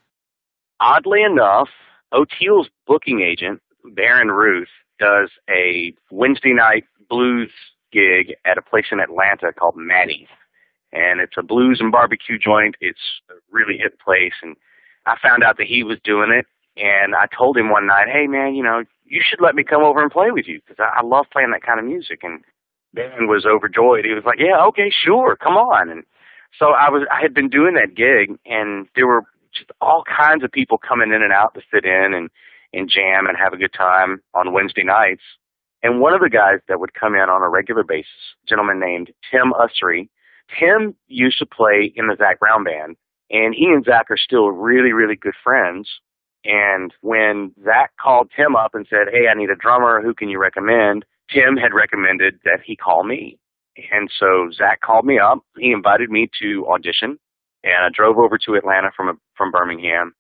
Oddly 0.80 1.23
enough, 1.23 1.68
Oteil's 2.12 2.68
booking 2.87 3.20
agent, 3.20 3.61
Baron 3.85 4.28
Ruth, 4.28 4.68
does 4.99 5.30
a 5.50 5.92
Wednesday 6.11 6.54
night 6.54 6.85
blues 7.09 7.50
gig 7.92 8.35
at 8.44 8.56
a 8.56 8.62
place 8.62 8.87
in 8.90 9.00
Atlanta 9.00 9.52
called 9.52 9.75
Maddie's. 9.76 10.28
And 10.92 11.20
it's 11.20 11.37
a 11.37 11.42
blues 11.42 11.78
and 11.80 11.92
barbecue 11.92 12.38
joint. 12.38 12.76
It's 12.80 13.20
a 13.30 13.35
really 13.50 13.76
hip 13.76 13.99
place. 14.00 14.32
And 14.42 14.56
I 15.07 15.16
found 15.23 15.42
out 15.42 15.59
that 15.59 15.66
he 15.66 15.83
was 15.83 15.99
doing 16.04 16.30
it. 16.30 16.47
And 16.76 17.14
I 17.14 17.26
told 17.37 17.57
him 17.57 17.71
one 17.71 17.87
night, 17.87 18.09
hey, 18.09 18.26
man, 18.26 18.54
you 18.54 18.62
know, 18.62 18.85
you 19.04 19.21
should 19.28 19.40
let 19.40 19.54
me 19.54 19.64
come 19.64 19.83
over 19.83 20.02
and 20.02 20.11
play 20.11 20.30
with 20.30 20.47
you 20.47 20.61
because 20.61 20.78
I, 20.78 21.00
I 21.00 21.02
love 21.02 21.26
playing 21.33 21.50
that 21.50 21.62
kind 21.62 21.80
of 21.80 21.85
music. 21.85 22.21
And 22.23 22.42
Ben 22.95 23.26
was 23.26 23.45
overjoyed. 23.45 24.04
He 24.04 24.14
was 24.14 24.25
like, 24.25 24.38
yeah, 24.38 24.64
okay, 24.66 24.90
sure, 24.90 25.37
come 25.37 25.57
on. 25.57 25.90
And 25.90 26.04
so 26.59 26.71
I 26.71 26.88
was, 26.88 27.02
I 27.12 27.21
had 27.21 27.35
been 27.35 27.49
doing 27.49 27.75
that 27.75 27.95
gig 27.95 28.38
and 28.47 28.87
there 28.95 29.07
were 29.07 29.25
just 29.52 29.71
all 29.80 30.04
kinds 30.04 30.45
of 30.45 30.52
people 30.52 30.78
coming 30.78 31.12
in 31.12 31.23
and 31.23 31.33
out 31.33 31.54
to 31.54 31.61
sit 31.73 31.85
in 31.85 32.14
and, 32.14 32.30
and 32.73 32.88
jam 32.88 33.26
and 33.26 33.37
have 33.37 33.52
a 33.52 33.59
good 33.59 33.75
time 33.75 34.23
on 34.35 34.52
Wednesday 34.52 34.85
nights. 34.85 35.23
And 35.83 36.00
one 36.00 36.14
of 36.14 36.21
the 36.21 36.30
guys 36.30 36.61
that 36.69 36.78
would 36.78 36.95
come 36.95 37.14
in 37.14 37.28
on 37.28 37.42
a 37.42 37.49
regular 37.49 37.83
basis, 37.83 38.11
a 38.45 38.49
gentleman 38.49 38.78
named 38.78 39.12
Tim 39.30 39.52
Ussery, 39.52 40.09
Tim 40.59 40.95
used 41.09 41.38
to 41.38 41.47
play 41.47 41.92
in 41.97 42.09
the 42.09 42.16
Zac 42.16 42.38
Brown 42.38 42.64
band, 42.64 42.97
and 43.31 43.55
he 43.55 43.67
and 43.67 43.85
Zac 43.85 44.11
are 44.11 44.17
still 44.17 44.51
really, 44.51 44.93
really 44.93 45.17
good 45.17 45.35
friends. 45.43 45.89
And 46.45 46.93
when 47.01 47.53
Zac 47.65 47.93
called 48.01 48.31
Tim 48.35 48.57
up 48.57 48.75
and 48.75 48.87
said, 48.89 49.13
Hey, 49.13 49.29
I 49.29 49.35
need 49.35 49.51
a 49.51 49.57
drummer, 49.57 50.01
who 50.03 50.15
can 50.15 50.29
you 50.29 50.39
recommend? 50.39 51.05
Tim 51.31 51.57
had 51.57 51.75
recommended 51.75 52.41
that 52.45 52.61
he 52.65 52.77
call 52.77 53.05
me. 53.05 53.39
And 53.93 54.11
so 54.19 54.51
Zac 54.53 54.81
called 54.81 55.05
me 55.05 55.19
up. 55.19 55.39
He 55.59 55.73
invited 55.73 56.11
me 56.11 56.29
to 56.43 56.67
audition, 56.69 57.19
and 57.63 57.85
I 57.85 57.89
drove 57.93 58.19
over 58.19 58.37
to 58.39 58.55
Atlanta 58.55 58.91
from 58.95 59.09
a, 59.09 59.15
from 59.37 59.53
Birmingham, 59.53 60.15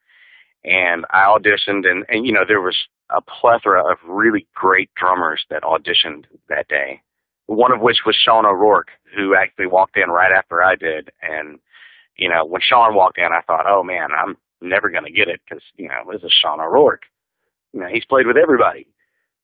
and 0.64 1.04
I 1.10 1.24
auditioned. 1.24 1.86
And, 1.90 2.04
and 2.08 2.24
you 2.24 2.32
know 2.32 2.44
there 2.46 2.60
was 2.60 2.76
a 3.10 3.20
plethora 3.20 3.82
of 3.90 3.98
really 4.06 4.46
great 4.54 4.88
drummers 4.94 5.44
that 5.50 5.62
auditioned 5.62 6.24
that 6.48 6.68
day. 6.68 7.02
One 7.46 7.72
of 7.72 7.80
which 7.80 7.98
was 8.06 8.14
Sean 8.14 8.46
O'Rourke, 8.46 8.90
who 9.14 9.34
actually 9.34 9.66
walked 9.66 9.96
in 9.96 10.10
right 10.10 10.32
after 10.32 10.62
I 10.62 10.76
did. 10.76 11.10
And, 11.20 11.58
you 12.20 12.28
know, 12.28 12.44
when 12.44 12.60
Sean 12.60 12.94
walked 12.94 13.18
in, 13.18 13.24
I 13.24 13.40
thought, 13.46 13.66
oh 13.66 13.82
man, 13.82 14.10
I'm 14.12 14.36
never 14.60 14.90
going 14.90 15.04
to 15.04 15.10
get 15.10 15.28
it 15.28 15.40
because, 15.48 15.62
you 15.76 15.88
know, 15.88 16.12
this 16.12 16.22
is 16.22 16.32
Sean 16.32 16.60
O'Rourke. 16.60 17.02
You 17.72 17.80
know, 17.80 17.88
he's 17.88 18.04
played 18.04 18.26
with 18.26 18.36
everybody. 18.36 18.86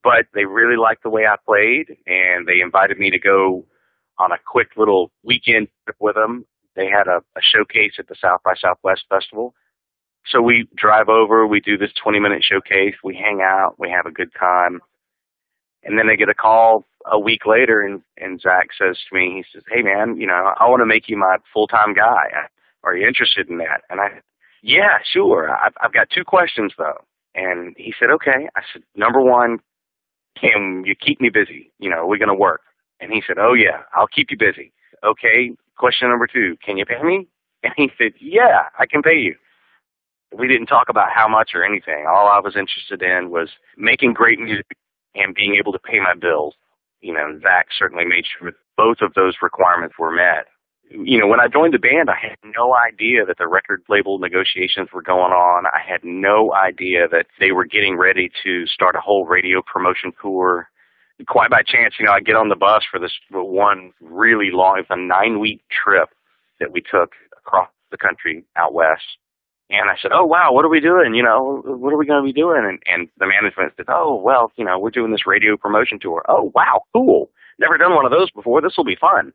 But 0.05 0.27
they 0.35 0.45
really 0.45 0.77
liked 0.77 1.03
the 1.03 1.11
way 1.11 1.27
I 1.27 1.35
played 1.45 1.97
and 2.07 2.47
they 2.47 2.61
invited 2.61 2.99
me 2.99 3.11
to 3.11 3.19
go 3.19 3.65
on 4.19 4.31
a 4.31 4.39
quick 4.47 4.69
little 4.77 5.11
weekend 5.25 5.67
trip 5.85 5.97
with 5.99 6.15
them. 6.15 6.47
They 6.77 6.87
had 6.87 7.09
a, 7.09 7.23
a 7.37 7.41
showcase 7.41 7.95
at 7.99 8.07
the 8.07 8.15
South 8.21 8.41
by 8.45 8.55
Southwest 8.55 9.05
Festival 9.09 9.55
so 10.29 10.43
we 10.43 10.69
drive 10.75 11.09
over, 11.09 11.47
we 11.47 11.61
do 11.61 11.79
this 11.79 11.93
20 12.03 12.19
minute 12.19 12.43
showcase, 12.43 12.95
we 13.05 13.15
hang 13.15 13.41
out, 13.43 13.77
we 13.79 13.91
have 13.91 14.07
a 14.07 14.11
good 14.11 14.31
time. 14.39 14.81
And 15.85 15.99
then 15.99 16.09
I 16.11 16.17
get 16.17 16.29
a 16.29 16.35
call 16.35 16.85
a 17.11 17.19
week 17.19 17.47
later 17.47 17.81
and, 17.81 18.03
and 18.19 18.41
Zac 18.41 18.69
says 18.77 18.99
to 19.09 19.15
me, 19.15 19.37
he 19.37 19.45
says, 19.53 19.63
Hey 19.71 19.83
man, 19.83 20.17
you 20.17 20.27
know, 20.27 20.53
I 20.59 20.69
want 20.69 20.81
to 20.81 20.87
make 20.87 21.09
you 21.09 21.17
my 21.17 21.37
full 21.53 21.69
time 21.69 21.95
guy. 21.95 22.27
Are 22.87 22.97
you 22.97 23.07
interested 23.07 23.51
in 23.51 23.59
that? 23.59 23.83
And 23.91 24.01
I, 24.01 24.09
yeah, 24.63 24.99
sure. 25.13 25.51
I've, 25.51 25.75
I've 25.83 25.93
got 25.93 26.09
two 26.09 26.25
questions 26.25 26.73
though. 26.79 27.05
And 27.35 27.75
he 27.77 27.93
said, 28.01 28.09
okay. 28.11 28.49
I 28.57 28.63
said, 28.73 28.83
number 28.95 29.21
one, 29.21 29.59
can 30.41 30.85
you 30.87 30.95
keep 30.95 31.21
me 31.21 31.29
busy? 31.29 31.71
You 31.79 31.91
know, 31.91 31.99
are 31.99 32.07
we 32.07 32.19
going 32.19 32.29
to 32.29 32.35
work? 32.35 32.63
And 33.01 33.13
he 33.13 33.23
said, 33.27 33.37
oh 33.39 33.53
yeah, 33.53 33.83
I'll 33.95 34.07
keep 34.07 34.31
you 34.31 34.39
busy. 34.39 34.73
Okay. 35.05 35.53
Question 35.77 36.09
number 36.09 36.27
two, 36.27 36.57
can 36.65 36.79
you 36.79 36.87
pay 36.87 37.03
me? 37.03 37.29
And 37.63 37.75
he 37.77 37.91
said, 37.99 38.13
yeah, 38.19 38.71
I 38.79 38.87
can 38.87 39.03
pay 39.03 39.19
you 39.19 39.35
we 40.37 40.49
didn't 40.49 40.67
talk 40.67 40.89
about 40.89 41.09
how 41.15 41.29
much 41.29 41.51
or 41.55 41.65
anything. 41.65 42.07
All 42.09 42.29
I 42.29 42.41
was 42.41 42.57
interested 42.57 43.03
in 43.03 43.31
was 43.31 43.51
making 43.77 44.15
great 44.15 44.39
music 44.39 44.67
and 45.15 45.35
being 45.35 45.57
able 45.59 45.73
to 45.73 45.79
pay 45.79 45.99
my 46.01 46.15
bills. 46.15 46.55
You 47.01 47.15
know, 47.15 47.39
Zac 47.43 47.69
certainly 47.77 48.05
made 48.05 48.25
sure 48.27 48.53
both 48.77 48.99
of 49.01 49.15
those 49.15 49.37
requirements 49.43 49.97
were 49.99 50.11
met. 50.11 50.47
You 50.91 51.19
know, 51.19 51.27
when 51.27 51.41
I 51.41 51.49
joined 51.49 51.75
the 51.75 51.79
band, 51.79 52.09
I 52.11 52.17
had 52.21 52.39
no 52.45 52.75
idea 52.77 53.27
that 53.27 53.39
the 53.39 53.49
record 53.49 53.83
label 53.89 54.19
negotiations 54.19 54.89
were 54.93 55.03
going 55.03 55.33
on. 55.33 55.67
I 55.67 55.81
had 55.87 56.05
no 56.05 56.55
idea 56.55 57.09
that 57.09 57.27
they 57.41 57.51
were 57.51 57.65
getting 57.65 57.97
ready 57.97 58.31
to 58.45 58.67
start 58.67 58.95
a 58.95 59.01
whole 59.01 59.27
radio 59.27 59.63
promotion 59.63 60.13
tour. 60.23 60.69
Quite 61.27 61.51
by 61.51 61.63
chance, 61.63 61.95
you 61.99 62.07
know, 62.07 62.13
I 62.13 62.21
get 62.21 62.37
on 62.37 62.51
the 62.51 62.57
bus 62.57 62.85
for 62.89 63.01
this 63.01 63.13
one 63.31 63.93
really 64.01 64.51
long, 64.53 64.79
it's 64.79 64.89
a 64.91 64.97
nine 64.97 65.41
week 65.41 65.63
trip 65.71 66.11
that 66.61 66.73
we 66.73 66.81
took 66.83 67.13
across 67.37 67.69
the 67.91 67.97
country 67.97 68.45
out 68.57 68.75
west 68.75 69.03
and 69.71 69.91
I 69.91 69.97
said, 70.01 70.13
"Oh 70.15 70.25
wow, 70.25 70.53
what 70.53 70.65
are 70.65 70.69
we 70.69 70.81
doing? 70.81 71.15
You 71.15 71.23
know, 71.23 71.63
what 71.65 71.93
are 71.93 71.97
we 71.97 72.07
going 72.07 72.23
to 72.23 72.27
be 72.27 72.33
doing?" 72.33 72.65
And 72.65 72.81
and 72.87 73.09
the 73.19 73.27
management 73.27 73.73
said, 73.77 73.87
"Oh 73.89 74.15
well, 74.15 74.53
you 74.57 74.65
know, 74.65 74.79
we're 74.79 74.91
doing 74.91 75.11
this 75.11 75.27
radio 75.27 75.57
promotion 75.57 75.99
tour. 75.99 76.25
Oh 76.29 76.53
wow, 76.55 76.83
cool. 76.93 77.31
Never 77.59 77.77
done 77.79 77.95
one 77.95 78.05
of 78.05 78.13
those 78.13 78.31
before. 78.31 78.61
This 78.61 78.75
will 78.77 78.85
be 78.85 78.97
fun." 78.97 79.33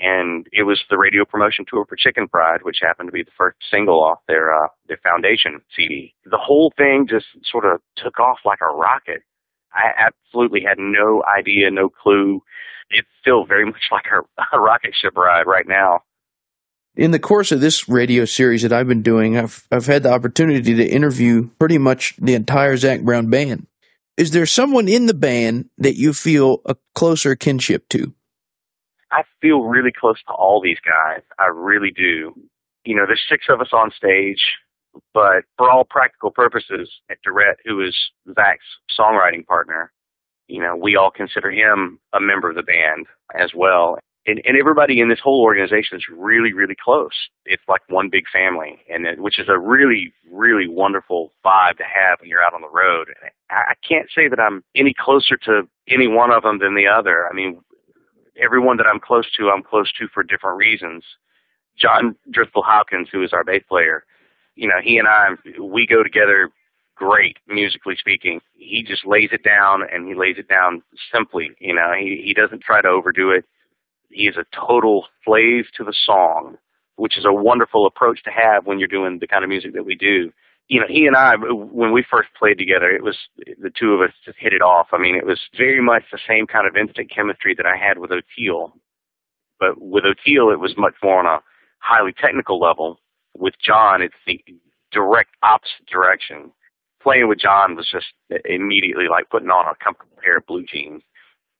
And 0.00 0.46
it 0.52 0.64
was 0.64 0.82
the 0.90 0.98
radio 0.98 1.24
promotion 1.24 1.64
tour 1.68 1.84
for 1.88 1.96
Chicken 1.96 2.26
Fried, 2.28 2.62
which 2.62 2.78
happened 2.82 3.08
to 3.08 3.12
be 3.12 3.22
the 3.22 3.30
first 3.36 3.58
single 3.70 4.02
off 4.02 4.18
their 4.26 4.52
uh, 4.52 4.68
their 4.88 4.98
foundation 5.02 5.60
CD. 5.76 6.14
The 6.24 6.38
whole 6.38 6.72
thing 6.76 7.06
just 7.08 7.26
sort 7.50 7.64
of 7.64 7.80
took 7.96 8.18
off 8.18 8.38
like 8.44 8.60
a 8.60 8.74
rocket. 8.74 9.22
I 9.72 9.90
absolutely 9.96 10.62
had 10.62 10.78
no 10.78 11.22
idea, 11.24 11.70
no 11.70 11.88
clue. 11.88 12.42
It's 12.90 13.08
still 13.20 13.44
very 13.44 13.64
much 13.72 13.90
like 13.92 14.06
a, 14.06 14.56
a 14.56 14.60
rocket 14.60 14.94
ship 15.00 15.16
ride 15.16 15.46
right 15.46 15.66
now 15.66 16.00
in 16.96 17.10
the 17.10 17.18
course 17.18 17.52
of 17.52 17.60
this 17.60 17.88
radio 17.88 18.24
series 18.24 18.62
that 18.62 18.72
I've 18.72 18.88
been 18.88 19.02
doing, 19.02 19.36
I've 19.36 19.66
I've 19.70 19.86
had 19.86 20.02
the 20.02 20.12
opportunity 20.12 20.74
to 20.74 20.86
interview 20.86 21.50
pretty 21.58 21.78
much 21.78 22.14
the 22.18 22.34
entire 22.34 22.76
Zac 22.76 23.02
Brown 23.02 23.28
band. 23.30 23.66
Is 24.16 24.30
there 24.30 24.46
someone 24.46 24.88
in 24.88 25.06
the 25.06 25.14
band 25.14 25.70
that 25.76 25.96
you 25.96 26.12
feel 26.12 26.60
a 26.66 26.76
closer 26.94 27.34
kinship 27.34 27.88
to? 27.90 28.14
I 29.14 29.22
feel 29.40 29.62
really 29.62 29.92
close 29.92 30.22
to 30.26 30.32
all 30.32 30.60
these 30.60 30.78
guys. 30.84 31.22
I 31.38 31.46
really 31.46 31.90
do. 31.90 32.34
You 32.84 32.96
know, 32.96 33.04
there's 33.06 33.22
six 33.28 33.46
of 33.48 33.60
us 33.60 33.70
on 33.72 33.90
stage, 33.96 34.42
but 35.12 35.44
for 35.56 35.70
all 35.70 35.84
practical 35.84 36.30
purposes, 36.30 36.90
Durrette, 37.26 37.58
who 37.64 37.80
is 37.80 37.96
Zac's 38.34 38.64
songwriting 38.98 39.46
partner, 39.46 39.92
you 40.48 40.60
know, 40.60 40.76
we 40.76 40.96
all 40.96 41.10
consider 41.10 41.50
him 41.50 41.98
a 42.12 42.20
member 42.20 42.50
of 42.50 42.56
the 42.56 42.62
band 42.62 43.06
as 43.38 43.50
well 43.54 43.98
and, 44.26 44.40
and 44.44 44.56
everybody 44.58 45.00
in 45.00 45.08
this 45.08 45.20
whole 45.22 45.42
organization 45.42 45.98
is 45.98 46.04
really, 46.10 46.52
really 46.52 46.76
close. 46.82 47.12
It's 47.44 47.62
like 47.68 47.82
one 47.88 48.08
big 48.10 48.24
family, 48.32 48.78
and 48.90 49.06
it, 49.06 49.20
which 49.20 49.38
is 49.38 49.48
a 49.48 49.58
really, 49.58 50.12
really 50.30 50.66
wonderful 50.66 51.32
vibe 51.44 51.76
to 51.78 51.84
have 51.84 52.20
when 52.20 52.30
you're 52.30 52.42
out 52.42 52.54
on 52.54 52.62
the 52.62 52.70
road. 52.70 53.08
I, 53.50 53.54
I 53.54 53.74
can't 53.86 54.08
say 54.14 54.28
that 54.28 54.40
I'm 54.40 54.64
any 54.74 54.94
closer 54.98 55.36
to 55.44 55.62
any 55.88 56.06
one 56.06 56.32
of 56.32 56.42
them 56.42 56.58
than 56.58 56.74
the 56.74 56.86
other. 56.86 57.28
I 57.30 57.34
mean, 57.34 57.60
everyone 58.42 58.76
that 58.78 58.86
I'm 58.86 59.00
close 59.00 59.26
to, 59.38 59.50
I'm 59.50 59.62
close 59.62 59.92
to 59.98 60.08
for 60.12 60.22
different 60.22 60.58
reasons. 60.58 61.04
John 61.78 62.16
Driskell 62.30 62.64
Hawkins, 62.64 63.08
who 63.10 63.22
is 63.22 63.32
our 63.32 63.44
bass 63.44 63.62
player, 63.68 64.04
you 64.54 64.68
know, 64.68 64.80
he 64.82 64.98
and 64.98 65.08
I, 65.08 65.30
we 65.60 65.86
go 65.86 66.02
together 66.02 66.50
great 66.94 67.38
musically 67.48 67.96
speaking. 67.98 68.40
He 68.54 68.84
just 68.84 69.04
lays 69.04 69.30
it 69.32 69.42
down 69.42 69.82
and 69.92 70.06
he 70.06 70.14
lays 70.14 70.36
it 70.38 70.48
down 70.48 70.82
simply. 71.12 71.50
You 71.58 71.74
know, 71.74 71.92
he 71.98 72.22
he 72.24 72.32
doesn't 72.32 72.62
try 72.62 72.80
to 72.80 72.88
overdo 72.88 73.30
it 73.30 73.44
he 74.14 74.28
is 74.28 74.36
a 74.36 74.46
total 74.54 75.06
slave 75.24 75.66
to 75.76 75.84
the 75.84 75.94
song, 76.06 76.56
which 76.96 77.18
is 77.18 77.24
a 77.24 77.32
wonderful 77.32 77.86
approach 77.86 78.22
to 78.24 78.30
have 78.30 78.66
when 78.66 78.78
you're 78.78 78.88
doing 78.88 79.18
the 79.18 79.26
kind 79.26 79.44
of 79.44 79.50
music 79.50 79.74
that 79.74 79.84
we 79.84 79.94
do. 79.96 80.32
You 80.68 80.80
know, 80.80 80.86
he 80.88 81.06
and 81.06 81.16
I, 81.16 81.34
when 81.36 81.92
we 81.92 82.04
first 82.10 82.30
played 82.38 82.58
together, 82.58 82.88
it 82.90 83.02
was 83.02 83.16
the 83.36 83.70
two 83.70 83.92
of 83.92 84.00
us 84.00 84.14
just 84.24 84.38
hit 84.38 84.54
it 84.54 84.62
off. 84.62 84.88
I 84.92 84.98
mean, 84.98 85.14
it 85.14 85.26
was 85.26 85.38
very 85.56 85.82
much 85.82 86.04
the 86.10 86.18
same 86.26 86.46
kind 86.46 86.66
of 86.66 86.76
instant 86.76 87.10
chemistry 87.14 87.54
that 87.54 87.66
I 87.66 87.76
had 87.76 87.98
with 87.98 88.10
Oteil. 88.10 88.72
But 89.60 89.80
with 89.80 90.04
Oteil, 90.04 90.52
it 90.52 90.60
was 90.60 90.74
much 90.78 90.94
more 91.02 91.18
on 91.18 91.26
a 91.26 91.42
highly 91.80 92.12
technical 92.12 92.58
level. 92.58 93.00
With 93.36 93.54
John, 93.64 94.00
it's 94.00 94.14
the 94.26 94.42
direct 94.90 95.30
opposite 95.42 95.86
direction. 95.90 96.50
Playing 97.02 97.28
with 97.28 97.40
John 97.40 97.76
was 97.76 97.88
just 97.90 98.06
immediately 98.46 99.08
like 99.10 99.28
putting 99.28 99.50
on 99.50 99.66
a 99.66 99.84
comfortable 99.84 100.16
pair 100.22 100.38
of 100.38 100.46
blue 100.46 100.64
jeans. 100.64 101.02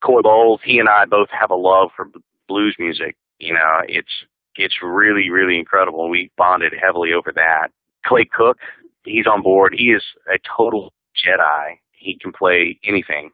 Coy 0.03 0.23
Bowles, 0.23 0.61
he 0.65 0.79
and 0.79 0.89
I 0.89 1.05
both 1.05 1.29
have 1.31 1.51
a 1.51 1.55
love 1.55 1.91
for 1.95 2.09
blues 2.49 2.77
music. 2.79 3.17
You 3.39 3.55
know, 3.55 3.81
it's 3.87 4.09
it's 4.57 4.77
really 4.83 5.31
really 5.31 5.59
incredible. 5.59 6.09
We 6.09 6.31
bonded 6.39 6.73
heavily 6.81 7.13
over 7.13 7.33
that. 7.35 7.69
Clay 8.07 8.25
Cook, 8.25 8.59
he's 9.05 9.27
on 9.27 9.43
board. 9.43 9.75
He 9.77 9.87
is 9.87 10.03
a 10.33 10.39
total 10.57 10.93
Jedi. 11.15 11.79
He 11.93 12.19
can 12.19 12.33
play 12.33 12.79
anything, 12.85 13.31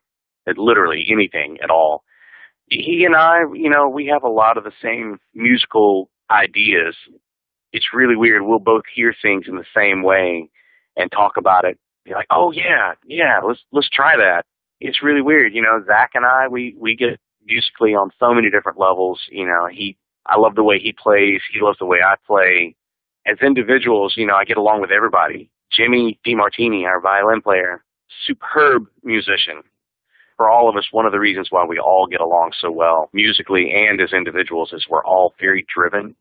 uh, 0.49 0.53
literally 0.57 1.07
anything 1.11 1.59
at 1.62 1.71
all. 1.71 2.05
He 2.69 3.05
and 3.05 3.17
I, 3.17 3.41
you 3.53 3.69
know, 3.69 3.89
we 3.89 4.07
have 4.07 4.23
a 4.23 4.29
lot 4.29 4.57
of 4.57 4.65
the 4.65 4.73
same 4.83 5.19
musical 5.35 6.09
ideas. 6.31 6.95
It's 7.73 7.87
really 7.93 8.17
weird. 8.17 8.43
We'll 8.43 8.61
both 8.61 8.85
hear 8.95 9.15
things 9.21 9.47
in 9.49 9.57
the 9.57 9.65
same 9.75 10.03
way 10.03 10.50
and 10.97 11.11
talk 11.11 11.37
about 11.37 11.65
it. 11.65 11.79
Be 12.05 12.12
like, 12.12 12.29
oh 12.31 12.53
yeah, 12.53 12.95
yeah, 13.07 13.41
let's 13.47 13.61
let's 13.73 13.91
try 13.91 14.17
that. 14.17 14.45
It's 14.81 15.03
really 15.03 15.21
weird, 15.21 15.53
you 15.53 15.62
know. 15.62 15.83
Zac 15.87 16.12
and 16.15 16.25
I, 16.25 16.49
we 16.49 16.75
we 16.79 16.97
get 16.97 17.19
musically 17.45 17.95
on 17.95 18.11
so 18.19 18.33
many 18.33 18.50
different 18.50 18.79
levels. 18.79 19.21
You 19.31 19.47
know, 19.47 19.67
he 19.71 19.97
I 20.27 20.39
love 20.39 20.55
the 20.55 20.65
way 20.65 20.79
he 20.79 20.93
plays. 20.93 21.41
He 21.53 21.61
loves 21.61 21.79
the 21.79 21.87
way 21.87 21.99
I 22.05 22.15
play. 22.27 22.77
As 23.27 23.37
individuals, 23.43 24.15
you 24.17 24.27
know, 24.27 24.35
I 24.35 24.45
get 24.45 24.57
along 24.57 24.81
with 24.81 24.91
everybody. 24.91 25.50
Jimmy 25.75 26.19
De 26.25 26.35
Martini, 26.35 26.85
our 26.85 27.00
violin 27.00 27.43
player, 27.43 27.85
superb 28.27 28.87
musician. 29.03 29.62
For 30.37 30.50
all 30.50 30.69
of 30.71 30.77
us, 30.77 30.89
one 30.91 31.07
of 31.07 31.12
the 31.12 31.21
reasons 31.21 31.49
why 31.50 31.67
we 31.67 31.79
all 31.79 32.07
get 32.11 32.21
along 32.21 32.53
so 32.59 32.71
well 32.71 33.11
musically 33.12 33.73
and 33.73 34.00
as 34.00 34.12
individuals 34.12 34.73
is 34.73 34.87
we're 34.89 35.05
all 35.05 35.35
very 35.39 35.67
driven 35.73 36.17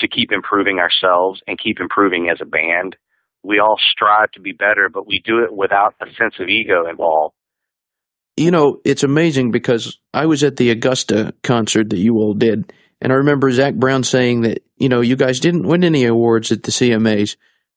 to 0.00 0.08
keep 0.08 0.32
improving 0.32 0.78
ourselves 0.78 1.40
and 1.46 1.58
keep 1.58 1.80
improving 1.80 2.28
as 2.28 2.40
a 2.40 2.44
band. 2.44 2.96
We 3.42 3.60
all 3.60 3.78
strive 3.78 4.32
to 4.32 4.40
be 4.40 4.52
better, 4.52 4.88
but 4.88 5.06
we 5.06 5.22
do 5.24 5.44
it 5.44 5.54
without 5.54 5.94
a 6.00 6.06
sense 6.14 6.34
of 6.40 6.48
ego 6.48 6.88
involved. 6.88 7.34
You 8.36 8.50
know, 8.50 8.80
it's 8.84 9.04
amazing 9.04 9.52
because 9.52 9.98
I 10.12 10.26
was 10.26 10.42
at 10.42 10.56
the 10.56 10.70
Augusta 10.70 11.34
concert 11.44 11.90
that 11.90 11.98
you 11.98 12.16
all 12.16 12.34
did, 12.34 12.72
and 13.00 13.12
I 13.12 13.16
remember 13.16 13.52
Zac 13.52 13.74
Brown 13.74 14.02
saying 14.02 14.40
that, 14.40 14.64
you 14.76 14.88
know, 14.88 15.00
you 15.00 15.14
guys 15.14 15.38
didn't 15.38 15.68
win 15.68 15.84
any 15.84 16.04
awards 16.04 16.50
at 16.50 16.64
the 16.64 16.72
CMAs, 16.72 17.36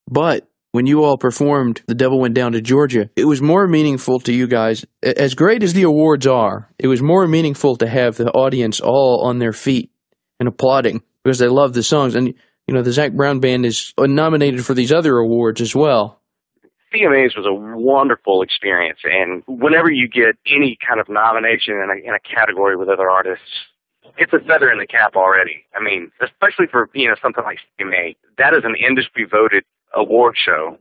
but 0.09 0.49
when 0.71 0.85
you 0.85 1.03
all 1.03 1.17
performed 1.17 1.81
The 1.87 1.95
Devil 1.95 2.19
Went 2.19 2.33
Down 2.33 2.51
to 2.51 2.61
Georgia, 2.61 3.09
it 3.15 3.25
was 3.25 3.41
more 3.41 3.67
meaningful 3.67 4.19
to 4.21 4.33
you 4.33 4.47
guys. 4.47 4.85
As 5.01 5.33
great 5.33 5.63
as 5.63 5.73
the 5.73 5.83
awards 5.83 6.27
are, 6.27 6.69
it 6.77 6.87
was 6.87 7.01
more 7.01 7.27
meaningful 7.27 7.75
to 7.77 7.87
have 7.87 8.17
the 8.17 8.31
audience 8.31 8.79
all 8.79 9.23
on 9.25 9.39
their 9.39 9.53
feet 9.53 9.91
and 10.39 10.47
applauding 10.47 11.01
because 11.23 11.39
they 11.39 11.47
love 11.47 11.73
the 11.73 11.83
songs. 11.83 12.15
And, 12.15 12.27
you 12.67 12.73
know, 12.73 12.81
the 12.81 12.91
Zac 12.91 13.13
Brown 13.13 13.39
Band 13.39 13.65
is 13.65 13.93
nominated 13.97 14.65
for 14.65 14.73
these 14.73 14.91
other 14.91 15.17
awards 15.17 15.61
as 15.61 15.75
well. 15.75 16.21
CMAs 16.93 17.35
was 17.35 17.45
a 17.45 17.53
wonderful 17.53 18.41
experience. 18.41 18.99
And 19.03 19.43
whenever 19.47 19.91
you 19.91 20.07
get 20.07 20.35
any 20.47 20.77
kind 20.87 20.99
of 20.99 21.07
nomination 21.09 21.75
in 21.75 21.89
a, 21.89 22.07
in 22.07 22.13
a 22.13 22.19
category 22.19 22.77
with 22.77 22.87
other 22.87 23.09
artists, 23.09 23.43
it's 24.17 24.31
a 24.33 24.39
feather 24.39 24.71
in 24.71 24.79
the 24.79 24.87
cap 24.87 25.15
already. 25.15 25.65
I 25.75 25.83
mean, 25.83 26.11
especially 26.21 26.67
for, 26.71 26.89
you 26.93 27.09
know, 27.09 27.15
something 27.21 27.43
like 27.43 27.59
CMA. 27.79 28.15
That 28.37 28.53
is 28.53 28.63
an 28.63 28.75
industry 28.75 29.27
voted 29.29 29.63
award 29.93 30.35
show. 30.37 30.77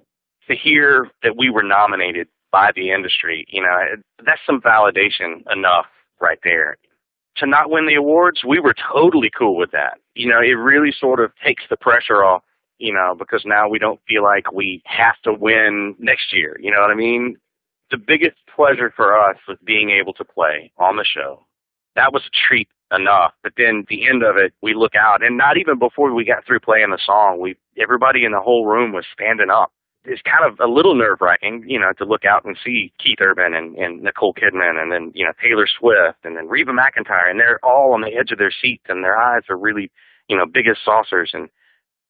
To 0.48 0.54
hear 0.54 1.10
that 1.24 1.36
we 1.36 1.50
were 1.50 1.64
nominated 1.64 2.28
by 2.52 2.70
the 2.76 2.92
industry, 2.92 3.44
you 3.48 3.60
know, 3.62 3.96
that's 4.24 4.40
some 4.46 4.60
validation 4.60 5.42
enough 5.52 5.86
right 6.20 6.38
there. 6.44 6.76
To 7.38 7.46
not 7.46 7.68
win 7.68 7.86
the 7.86 7.96
awards, 7.96 8.44
we 8.46 8.60
were 8.60 8.74
totally 8.74 9.30
cool 9.36 9.56
with 9.56 9.72
that. 9.72 9.98
You 10.14 10.28
know, 10.28 10.40
it 10.40 10.54
really 10.54 10.92
sort 10.98 11.20
of 11.20 11.32
takes 11.44 11.64
the 11.68 11.76
pressure 11.76 12.22
off, 12.24 12.42
you 12.78 12.94
know, 12.94 13.16
because 13.18 13.42
now 13.44 13.68
we 13.68 13.78
don't 13.80 14.00
feel 14.08 14.22
like 14.22 14.52
we 14.52 14.82
have 14.86 15.20
to 15.24 15.32
win 15.32 15.96
next 15.98 16.32
year. 16.32 16.56
You 16.60 16.70
know 16.70 16.80
what 16.80 16.92
I 16.92 16.94
mean? 16.94 17.36
The 17.90 17.98
biggest 17.98 18.36
pleasure 18.54 18.92
for 18.94 19.18
us 19.18 19.36
was 19.48 19.58
being 19.64 19.90
able 19.90 20.12
to 20.14 20.24
play 20.24 20.72
on 20.78 20.96
the 20.96 21.04
show. 21.04 21.44
That 21.96 22.12
was 22.12 22.22
a 22.22 22.46
treat 22.46 22.68
enough. 22.92 23.32
But 23.42 23.54
then 23.56 23.84
the 23.88 24.06
end 24.06 24.22
of 24.22 24.36
it, 24.36 24.52
we 24.62 24.74
look 24.74 24.94
out, 24.94 25.24
and 25.24 25.36
not 25.36 25.56
even 25.58 25.78
before 25.78 26.12
we 26.14 26.24
got 26.24 26.46
through 26.46 26.60
playing 26.60 26.90
the 26.90 26.98
song, 27.04 27.40
we 27.40 27.56
everybody 27.78 28.24
in 28.24 28.32
the 28.32 28.40
whole 28.40 28.66
room 28.66 28.92
was 28.92 29.04
standing 29.12 29.50
up. 29.50 29.72
It's 30.04 30.22
kind 30.22 30.44
of 30.48 30.60
a 30.60 30.70
little 30.70 30.94
nerve 30.94 31.20
wracking, 31.20 31.64
you 31.66 31.80
know, 31.80 31.92
to 31.98 32.04
look 32.04 32.24
out 32.24 32.44
and 32.44 32.56
see 32.64 32.92
Keith 33.02 33.18
Urban 33.20 33.54
and, 33.54 33.76
and 33.76 34.02
Nicole 34.02 34.34
Kidman 34.34 34.80
and 34.80 34.92
then, 34.92 35.10
you 35.16 35.24
know, 35.24 35.32
Taylor 35.42 35.66
Swift 35.66 36.18
and 36.24 36.36
then 36.36 36.46
Reba 36.46 36.70
McEntire 36.70 37.28
and 37.28 37.40
they're 37.40 37.58
all 37.64 37.92
on 37.92 38.02
the 38.02 38.14
edge 38.14 38.30
of 38.30 38.38
their 38.38 38.52
seats 38.52 38.84
and 38.88 39.02
their 39.02 39.18
eyes 39.18 39.42
are 39.50 39.56
really, 39.56 39.90
you 40.28 40.36
know, 40.36 40.46
big 40.46 40.68
as 40.68 40.76
saucers 40.84 41.30
and 41.34 41.48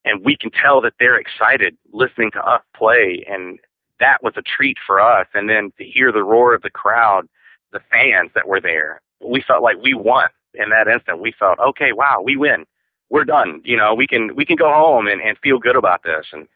and 0.04 0.24
we 0.24 0.36
can 0.36 0.50
tell 0.50 0.80
that 0.82 0.92
they're 1.00 1.18
excited 1.18 1.76
listening 1.92 2.30
to 2.32 2.40
us 2.40 2.60
play 2.76 3.24
and 3.28 3.58
that 3.98 4.22
was 4.22 4.34
a 4.36 4.42
treat 4.42 4.76
for 4.86 5.00
us 5.00 5.26
and 5.32 5.48
then 5.48 5.72
to 5.78 5.84
hear 5.84 6.12
the 6.12 6.22
roar 6.22 6.54
of 6.54 6.60
the 6.60 6.70
crowd, 6.70 7.26
the 7.72 7.80
fans 7.90 8.30
that 8.34 8.46
were 8.46 8.60
there, 8.60 9.00
we 9.26 9.42
felt 9.48 9.62
like 9.62 9.82
we 9.82 9.94
won 9.94 10.28
in 10.56 10.70
that 10.70 10.88
instant, 10.88 11.20
we 11.20 11.32
felt, 11.38 11.58
okay, 11.58 11.92
wow, 11.92 12.20
we 12.22 12.36
win. 12.36 12.64
We're 13.10 13.24
done. 13.24 13.60
You 13.64 13.76
know, 13.76 13.94
we 13.94 14.06
can 14.06 14.34
we 14.34 14.44
can 14.44 14.56
go 14.56 14.72
home 14.72 15.06
and, 15.06 15.20
and 15.20 15.38
feel 15.38 15.58
good 15.58 15.76
about 15.76 16.02
this. 16.02 16.26
And 16.32 16.48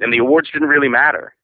and 0.00 0.12
the 0.12 0.18
awards 0.18 0.50
didn't 0.52 0.68
really 0.68 0.88
matter. 0.88 1.34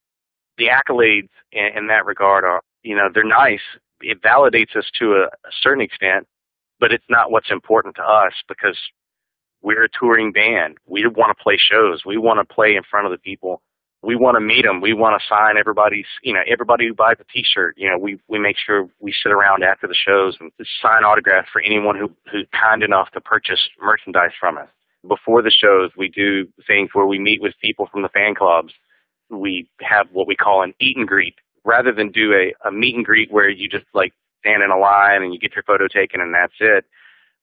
The 0.56 0.66
accolades 0.66 1.28
in, 1.52 1.66
in 1.76 1.86
that 1.88 2.04
regard 2.04 2.44
are, 2.44 2.62
you 2.82 2.96
know, 2.96 3.08
they're 3.12 3.22
nice. 3.22 3.60
It 4.00 4.20
validates 4.20 4.76
us 4.76 4.90
to 4.98 5.12
a, 5.14 5.24
a 5.26 5.52
certain 5.62 5.82
extent, 5.82 6.26
but 6.80 6.92
it's 6.92 7.04
not 7.08 7.30
what's 7.30 7.52
important 7.52 7.94
to 7.96 8.02
us 8.02 8.32
because 8.48 8.76
we're 9.62 9.84
a 9.84 9.88
touring 9.88 10.32
band. 10.32 10.78
We 10.86 11.06
want 11.06 11.36
to 11.36 11.40
play 11.40 11.58
shows. 11.58 12.04
We 12.04 12.16
want 12.16 12.40
to 12.40 12.54
play 12.54 12.74
in 12.74 12.82
front 12.82 13.06
of 13.06 13.12
the 13.12 13.18
people 13.18 13.62
we 14.02 14.14
want 14.14 14.36
to 14.36 14.40
meet 14.40 14.64
them. 14.64 14.80
We 14.80 14.92
want 14.92 15.20
to 15.20 15.26
sign 15.28 15.56
everybody's, 15.58 16.06
you 16.22 16.32
know, 16.32 16.42
everybody 16.46 16.86
who 16.86 16.94
buys 16.94 17.16
a 17.20 17.24
T-shirt. 17.32 17.74
You 17.76 17.90
know, 17.90 17.98
we 17.98 18.18
we 18.28 18.38
make 18.38 18.56
sure 18.56 18.88
we 19.00 19.12
sit 19.22 19.32
around 19.32 19.64
after 19.64 19.86
the 19.86 19.94
shows 19.94 20.36
and 20.40 20.52
sign 20.80 21.04
autographs 21.04 21.48
for 21.52 21.60
anyone 21.60 21.98
who 21.98 22.10
who's 22.30 22.46
kind 22.52 22.82
enough 22.82 23.10
to 23.12 23.20
purchase 23.20 23.60
merchandise 23.80 24.32
from 24.38 24.58
us. 24.58 24.68
Before 25.06 25.42
the 25.42 25.50
shows, 25.50 25.90
we 25.96 26.08
do 26.08 26.46
things 26.66 26.90
where 26.92 27.06
we 27.06 27.18
meet 27.18 27.40
with 27.40 27.54
people 27.62 27.88
from 27.90 28.02
the 28.02 28.08
fan 28.08 28.34
clubs. 28.34 28.72
We 29.30 29.68
have 29.80 30.08
what 30.12 30.26
we 30.26 30.36
call 30.36 30.62
an 30.62 30.74
eat 30.80 30.96
and 30.96 31.06
greet, 31.06 31.34
rather 31.64 31.92
than 31.92 32.10
do 32.10 32.32
a, 32.32 32.54
a 32.66 32.72
meet 32.72 32.94
and 32.94 33.04
greet 33.04 33.32
where 33.32 33.48
you 33.48 33.68
just 33.68 33.86
like 33.94 34.12
stand 34.40 34.62
in 34.62 34.70
a 34.70 34.78
line 34.78 35.22
and 35.22 35.32
you 35.32 35.40
get 35.40 35.54
your 35.54 35.64
photo 35.64 35.88
taken 35.88 36.20
and 36.20 36.34
that's 36.34 36.54
it. 36.60 36.84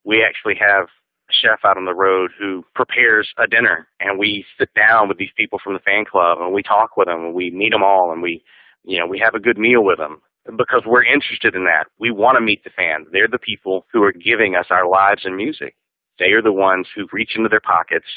We 0.03 0.23
actually 0.23 0.55
have 0.55 0.87
chef 1.31 1.59
out 1.65 1.77
on 1.77 1.85
the 1.85 1.93
road 1.93 2.31
who 2.37 2.63
prepares 2.75 3.29
a 3.37 3.47
dinner 3.47 3.87
and 3.99 4.19
we 4.19 4.45
sit 4.59 4.69
down 4.75 5.07
with 5.07 5.17
these 5.17 5.31
people 5.35 5.59
from 5.63 5.73
the 5.73 5.79
fan 5.79 6.05
club 6.05 6.37
and 6.39 6.53
we 6.53 6.61
talk 6.61 6.95
with 6.97 7.07
them 7.07 7.25
and 7.25 7.33
we 7.33 7.49
meet 7.49 7.71
them 7.71 7.83
all 7.83 8.11
and 8.11 8.21
we 8.21 8.43
you 8.83 8.99
know 8.99 9.07
we 9.07 9.19
have 9.19 9.33
a 9.33 9.39
good 9.39 9.57
meal 9.57 9.83
with 9.83 9.97
them 9.97 10.21
because 10.57 10.83
we're 10.85 11.03
interested 11.03 11.55
in 11.55 11.65
that. 11.65 11.87
We 11.99 12.11
want 12.11 12.37
to 12.37 12.41
meet 12.41 12.63
the 12.63 12.69
fans 12.69 13.07
they're 13.11 13.27
the 13.27 13.39
people 13.39 13.85
who 13.91 14.03
are 14.03 14.11
giving 14.11 14.55
us 14.55 14.67
our 14.69 14.87
lives 14.87 15.21
and 15.25 15.35
music. 15.35 15.75
They 16.19 16.31
are 16.31 16.41
the 16.41 16.53
ones 16.53 16.87
who 16.95 17.07
reach 17.11 17.35
into 17.35 17.49
their 17.49 17.61
pockets 17.61 18.07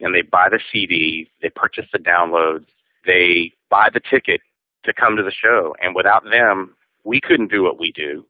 and 0.00 0.14
they 0.14 0.22
buy 0.22 0.48
the 0.50 0.60
cd 0.72 1.30
they 1.42 1.50
purchase 1.50 1.86
the 1.92 1.98
downloads 1.98 2.66
they 3.06 3.52
buy 3.70 3.88
the 3.92 4.00
ticket 4.10 4.40
to 4.84 4.92
come 4.92 5.16
to 5.16 5.22
the 5.22 5.32
show. 5.32 5.74
And 5.82 5.94
without 5.94 6.24
them 6.24 6.74
we 7.04 7.20
couldn't 7.20 7.50
do 7.50 7.62
what 7.62 7.78
we 7.78 7.92
do 7.92 8.24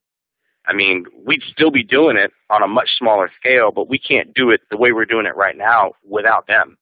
I 0.69 0.75
mean, 0.75 1.07
we'd 1.25 1.43
still 1.51 1.71
be 1.71 1.83
doing 1.83 2.19
it 2.19 2.31
on 2.51 2.63
a 2.63 2.69
much 2.69 2.91
smaller 2.99 3.31
scale, 3.41 3.73
but 3.73 3.89
we 3.89 3.99
can't 3.99 4.35
do 4.35 4.51
it 4.51 4.61
the 4.71 4.77
way 4.77 4.93
we're 4.93 5.07
doing 5.07 5.25
it 5.25 5.35
right 5.35 5.57
now 5.57 5.93
without 6.09 6.47
them. 6.47 6.77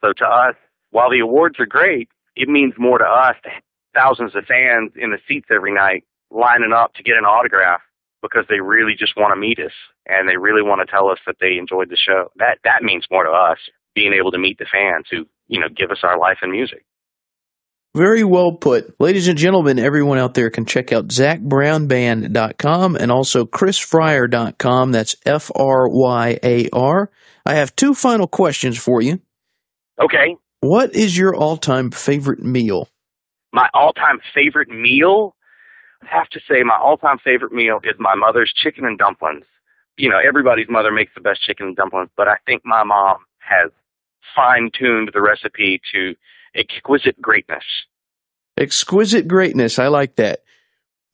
So 0.00 0.12
to 0.12 0.24
us, 0.24 0.54
while 0.90 1.10
the 1.10 1.18
awards 1.18 1.58
are 1.58 1.66
great, 1.66 2.08
it 2.36 2.48
means 2.48 2.74
more 2.78 2.98
to 2.98 3.04
us 3.04 3.34
to 3.42 3.50
thousands 3.94 4.36
of 4.36 4.44
fans 4.44 4.92
in 4.96 5.10
the 5.10 5.18
seats 5.28 5.48
every 5.50 5.74
night 5.74 6.04
lining 6.30 6.72
up 6.72 6.94
to 6.94 7.02
get 7.02 7.16
an 7.16 7.24
autograph 7.24 7.80
because 8.22 8.44
they 8.48 8.60
really 8.60 8.94
just 8.94 9.16
want 9.16 9.32
to 9.32 9.40
meet 9.40 9.58
us 9.58 9.72
and 10.06 10.28
they 10.28 10.36
really 10.36 10.62
want 10.62 10.80
to 10.80 10.90
tell 10.90 11.08
us 11.08 11.18
that 11.26 11.36
they 11.40 11.58
enjoyed 11.58 11.90
the 11.90 11.96
show. 11.96 12.30
That 12.36 12.58
that 12.64 12.82
means 12.82 13.06
more 13.10 13.24
to 13.24 13.30
us 13.30 13.58
being 13.94 14.12
able 14.12 14.30
to 14.30 14.38
meet 14.38 14.58
the 14.58 14.66
fans 14.70 15.06
who, 15.10 15.26
you 15.48 15.58
know, 15.58 15.68
give 15.68 15.90
us 15.90 15.98
our 16.02 16.18
life 16.18 16.38
and 16.42 16.52
music. 16.52 16.84
Very 17.94 18.24
well 18.24 18.52
put. 18.52 18.98
Ladies 18.98 19.28
and 19.28 19.36
gentlemen, 19.36 19.78
everyone 19.78 20.16
out 20.16 20.32
there 20.32 20.48
can 20.48 20.64
check 20.64 20.92
out 20.92 21.08
ZacBrownBand.com 21.08 22.96
and 22.96 23.12
also 23.12 23.44
ChrisFryar.com. 23.44 24.92
That's 24.92 25.14
F 25.26 25.50
R 25.54 25.88
Y 25.90 26.38
A 26.42 26.70
R. 26.72 27.10
I 27.44 27.54
have 27.54 27.76
two 27.76 27.92
final 27.92 28.26
questions 28.26 28.78
for 28.78 29.02
you. 29.02 29.20
Okay. 30.00 30.36
What 30.60 30.94
is 30.94 31.18
your 31.18 31.34
all 31.34 31.58
time 31.58 31.90
favorite 31.90 32.40
meal? 32.42 32.88
My 33.52 33.68
all 33.74 33.92
time 33.92 34.20
favorite 34.34 34.70
meal? 34.70 35.36
I 36.02 36.06
have 36.16 36.30
to 36.30 36.40
say, 36.48 36.62
my 36.64 36.78
all 36.82 36.96
time 36.96 37.18
favorite 37.22 37.52
meal 37.52 37.78
is 37.84 37.96
my 37.98 38.14
mother's 38.14 38.54
chicken 38.56 38.86
and 38.86 38.98
dumplings. 38.98 39.44
You 39.98 40.08
know, 40.08 40.18
everybody's 40.26 40.70
mother 40.70 40.90
makes 40.90 41.12
the 41.14 41.20
best 41.20 41.42
chicken 41.42 41.66
and 41.66 41.76
dumplings, 41.76 42.08
but 42.16 42.26
I 42.26 42.36
think 42.46 42.62
my 42.64 42.84
mom 42.84 43.18
has 43.40 43.70
fine 44.34 44.70
tuned 44.72 45.10
the 45.12 45.20
recipe 45.20 45.78
to 45.92 46.14
exquisite 46.54 47.20
greatness. 47.20 47.64
Exquisite 48.58 49.26
greatness. 49.26 49.78
I 49.78 49.88
like 49.88 50.16
that. 50.16 50.40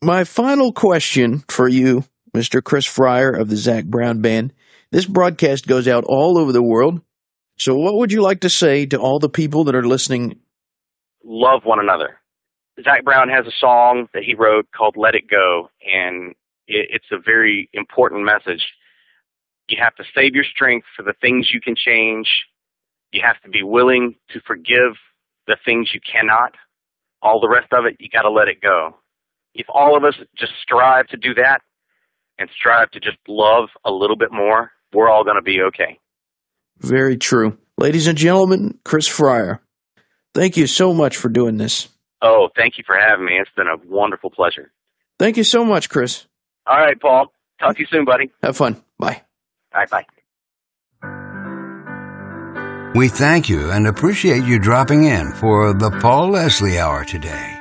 My 0.03 0.25
final 0.25 0.73
question 0.73 1.45
for 1.49 1.69
you, 1.69 2.05
Mr. 2.37 2.63
Chris 2.63 2.87
Fryar 2.87 3.39
of 3.39 3.49
the 3.49 3.57
Zac 3.57 3.85
Brown 3.85 4.21
Band. 4.21 4.53
This 4.91 5.07
broadcast 5.07 5.67
goes 5.67 5.89
out 5.89 6.05
all 6.05 6.39
over 6.39 6.53
the 6.53 6.63
world. 6.63 7.01
So, 7.59 7.75
what 7.75 7.97
would 7.97 8.13
you 8.13 8.23
like 8.23 8.41
to 8.41 8.51
say 8.51 8.87
to 8.87 8.99
all 8.99 9.19
the 9.19 9.29
people 9.29 9.65
that 9.65 9.75
are 9.75 9.87
listening? 9.87 10.39
Love 11.25 11.65
one 11.65 11.81
another. 11.81 12.19
Zac 12.85 13.05
Brown 13.05 13.29
has 13.29 13.47
a 13.47 13.57
song 13.59 14.07
that 14.15 14.23
he 14.23 14.35
wrote 14.35 14.69
called 14.71 14.97
Let 14.97 15.17
It 15.17 15.29
Go, 15.29 15.69
and 15.85 16.35
it's 16.69 17.11
a 17.11 17.19
very 17.19 17.69
important 17.73 18.25
message. 18.25 18.65
You 19.69 19.79
have 19.83 19.97
to 19.97 20.05
save 20.15 20.35
your 20.35 20.45
strength 20.45 20.87
for 20.97 21.03
the 21.03 21.15
things 21.21 21.51
you 21.53 21.61
can 21.61 21.75
change. 21.77 22.29
You 23.11 23.23
have 23.25 23.41
to 23.43 23.49
be 23.49 23.63
willing 23.63 24.15
to 24.31 24.41
forgive 24.47 24.95
the 25.49 25.57
things 25.65 25.91
you 25.93 26.01
cannot. 26.01 26.55
All 27.21 27.41
the 27.41 27.49
rest 27.49 27.73
of 27.73 27.85
it, 27.87 27.97
you 27.99 28.09
got 28.09 28.23
to 28.23 28.31
let 28.31 28.47
it 28.47 28.61
go. 28.61 28.95
if 29.55 29.67
all 29.69 29.97
of 29.97 30.05
us 30.05 30.15
just 30.37 30.53
strive 30.63 31.09
to 31.09 31.17
do 31.17 31.35
that 31.35 31.63
and 32.39 32.49
strive 32.57 32.91
to 32.93 33.01
just 33.01 33.17
love 33.27 33.71
a 33.85 33.91
little 33.91 34.17
bit 34.17 34.31
more, 34.31 34.71
we're 34.93 35.09
all 35.11 35.25
going 35.25 35.35
to 35.37 35.43
be 35.43 35.61
okay. 35.63 35.99
Very 36.79 37.17
true. 37.17 37.59
Ladies 37.77 38.07
and 38.07 38.17
gentlemen, 38.17 38.79
Chris 38.85 39.09
Fryar, 39.09 39.59
thank 40.35 40.57
you 40.57 40.69
so 40.69 40.95
much 40.95 41.17
for 41.17 41.29
doing 41.29 41.57
this. 41.57 41.89
Oh, 42.23 42.49
thank 42.57 42.79
you 42.79 42.85
for 42.87 42.97
having 42.97 43.27
me. 43.27 43.33
It's 43.41 43.51
been 43.57 43.67
a 43.67 43.77
wonderful 43.85 44.31
pleasure. 44.31 44.71
Thank 45.19 45.37
you 45.37 45.45
so 45.45 45.65
much, 45.65 45.89
Chris. 45.89 46.27
All 46.67 46.79
right, 46.79 46.99
Paul. 47.01 47.33
Talk 47.59 47.75
to 47.75 47.81
you 47.81 47.87
soon, 47.91 48.05
buddy. 48.05 48.31
Have 48.43 48.57
fun. 48.57 48.81
Bye. 48.99 49.23
All 49.75 49.81
right, 49.81 49.91
bye. 49.91 50.07
We 52.95 53.09
thank 53.09 53.51
you 53.51 53.71
and 53.71 53.87
appreciate 53.87 54.45
you 54.45 54.59
dropping 54.59 55.05
in 55.05 55.33
for 55.33 55.75
the 55.75 55.91
Paul 55.91 56.31
Leslie 56.31 56.79
Hour 56.79 57.05
today. 57.05 57.61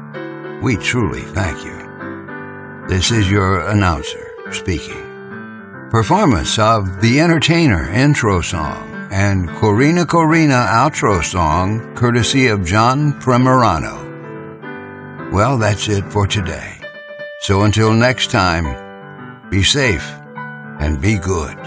We 0.63 0.77
truly 0.77 1.21
thank 1.21 1.63
you. 1.65 2.87
This 2.89 3.11
is 3.11 3.31
your 3.31 3.69
announcer 3.69 4.31
speaking. 4.53 5.03
Performance 5.91 6.59
of 6.59 7.03
The 7.03 7.21
Entertainer 7.21 7.91
intro 7.91 8.41
song 8.41 8.94
and 9.15 9.49
Corina 9.49 10.05
Corina 10.05 10.67
outro 10.67 11.23
song 11.23 11.95
courtesy 11.95 12.49
of 12.49 12.65
John 12.65 13.13
Primorano. 13.21 14.03
Well, 15.33 15.57
that's 15.57 15.89
it 15.89 16.03
for 16.11 16.27
today. 16.27 16.81
So 17.43 17.63
until 17.63 17.93
next 17.93 18.33
time, 18.33 18.67
be 19.51 19.63
safe 19.63 20.05
and 20.81 21.01
be 21.01 21.17
good. 21.17 21.64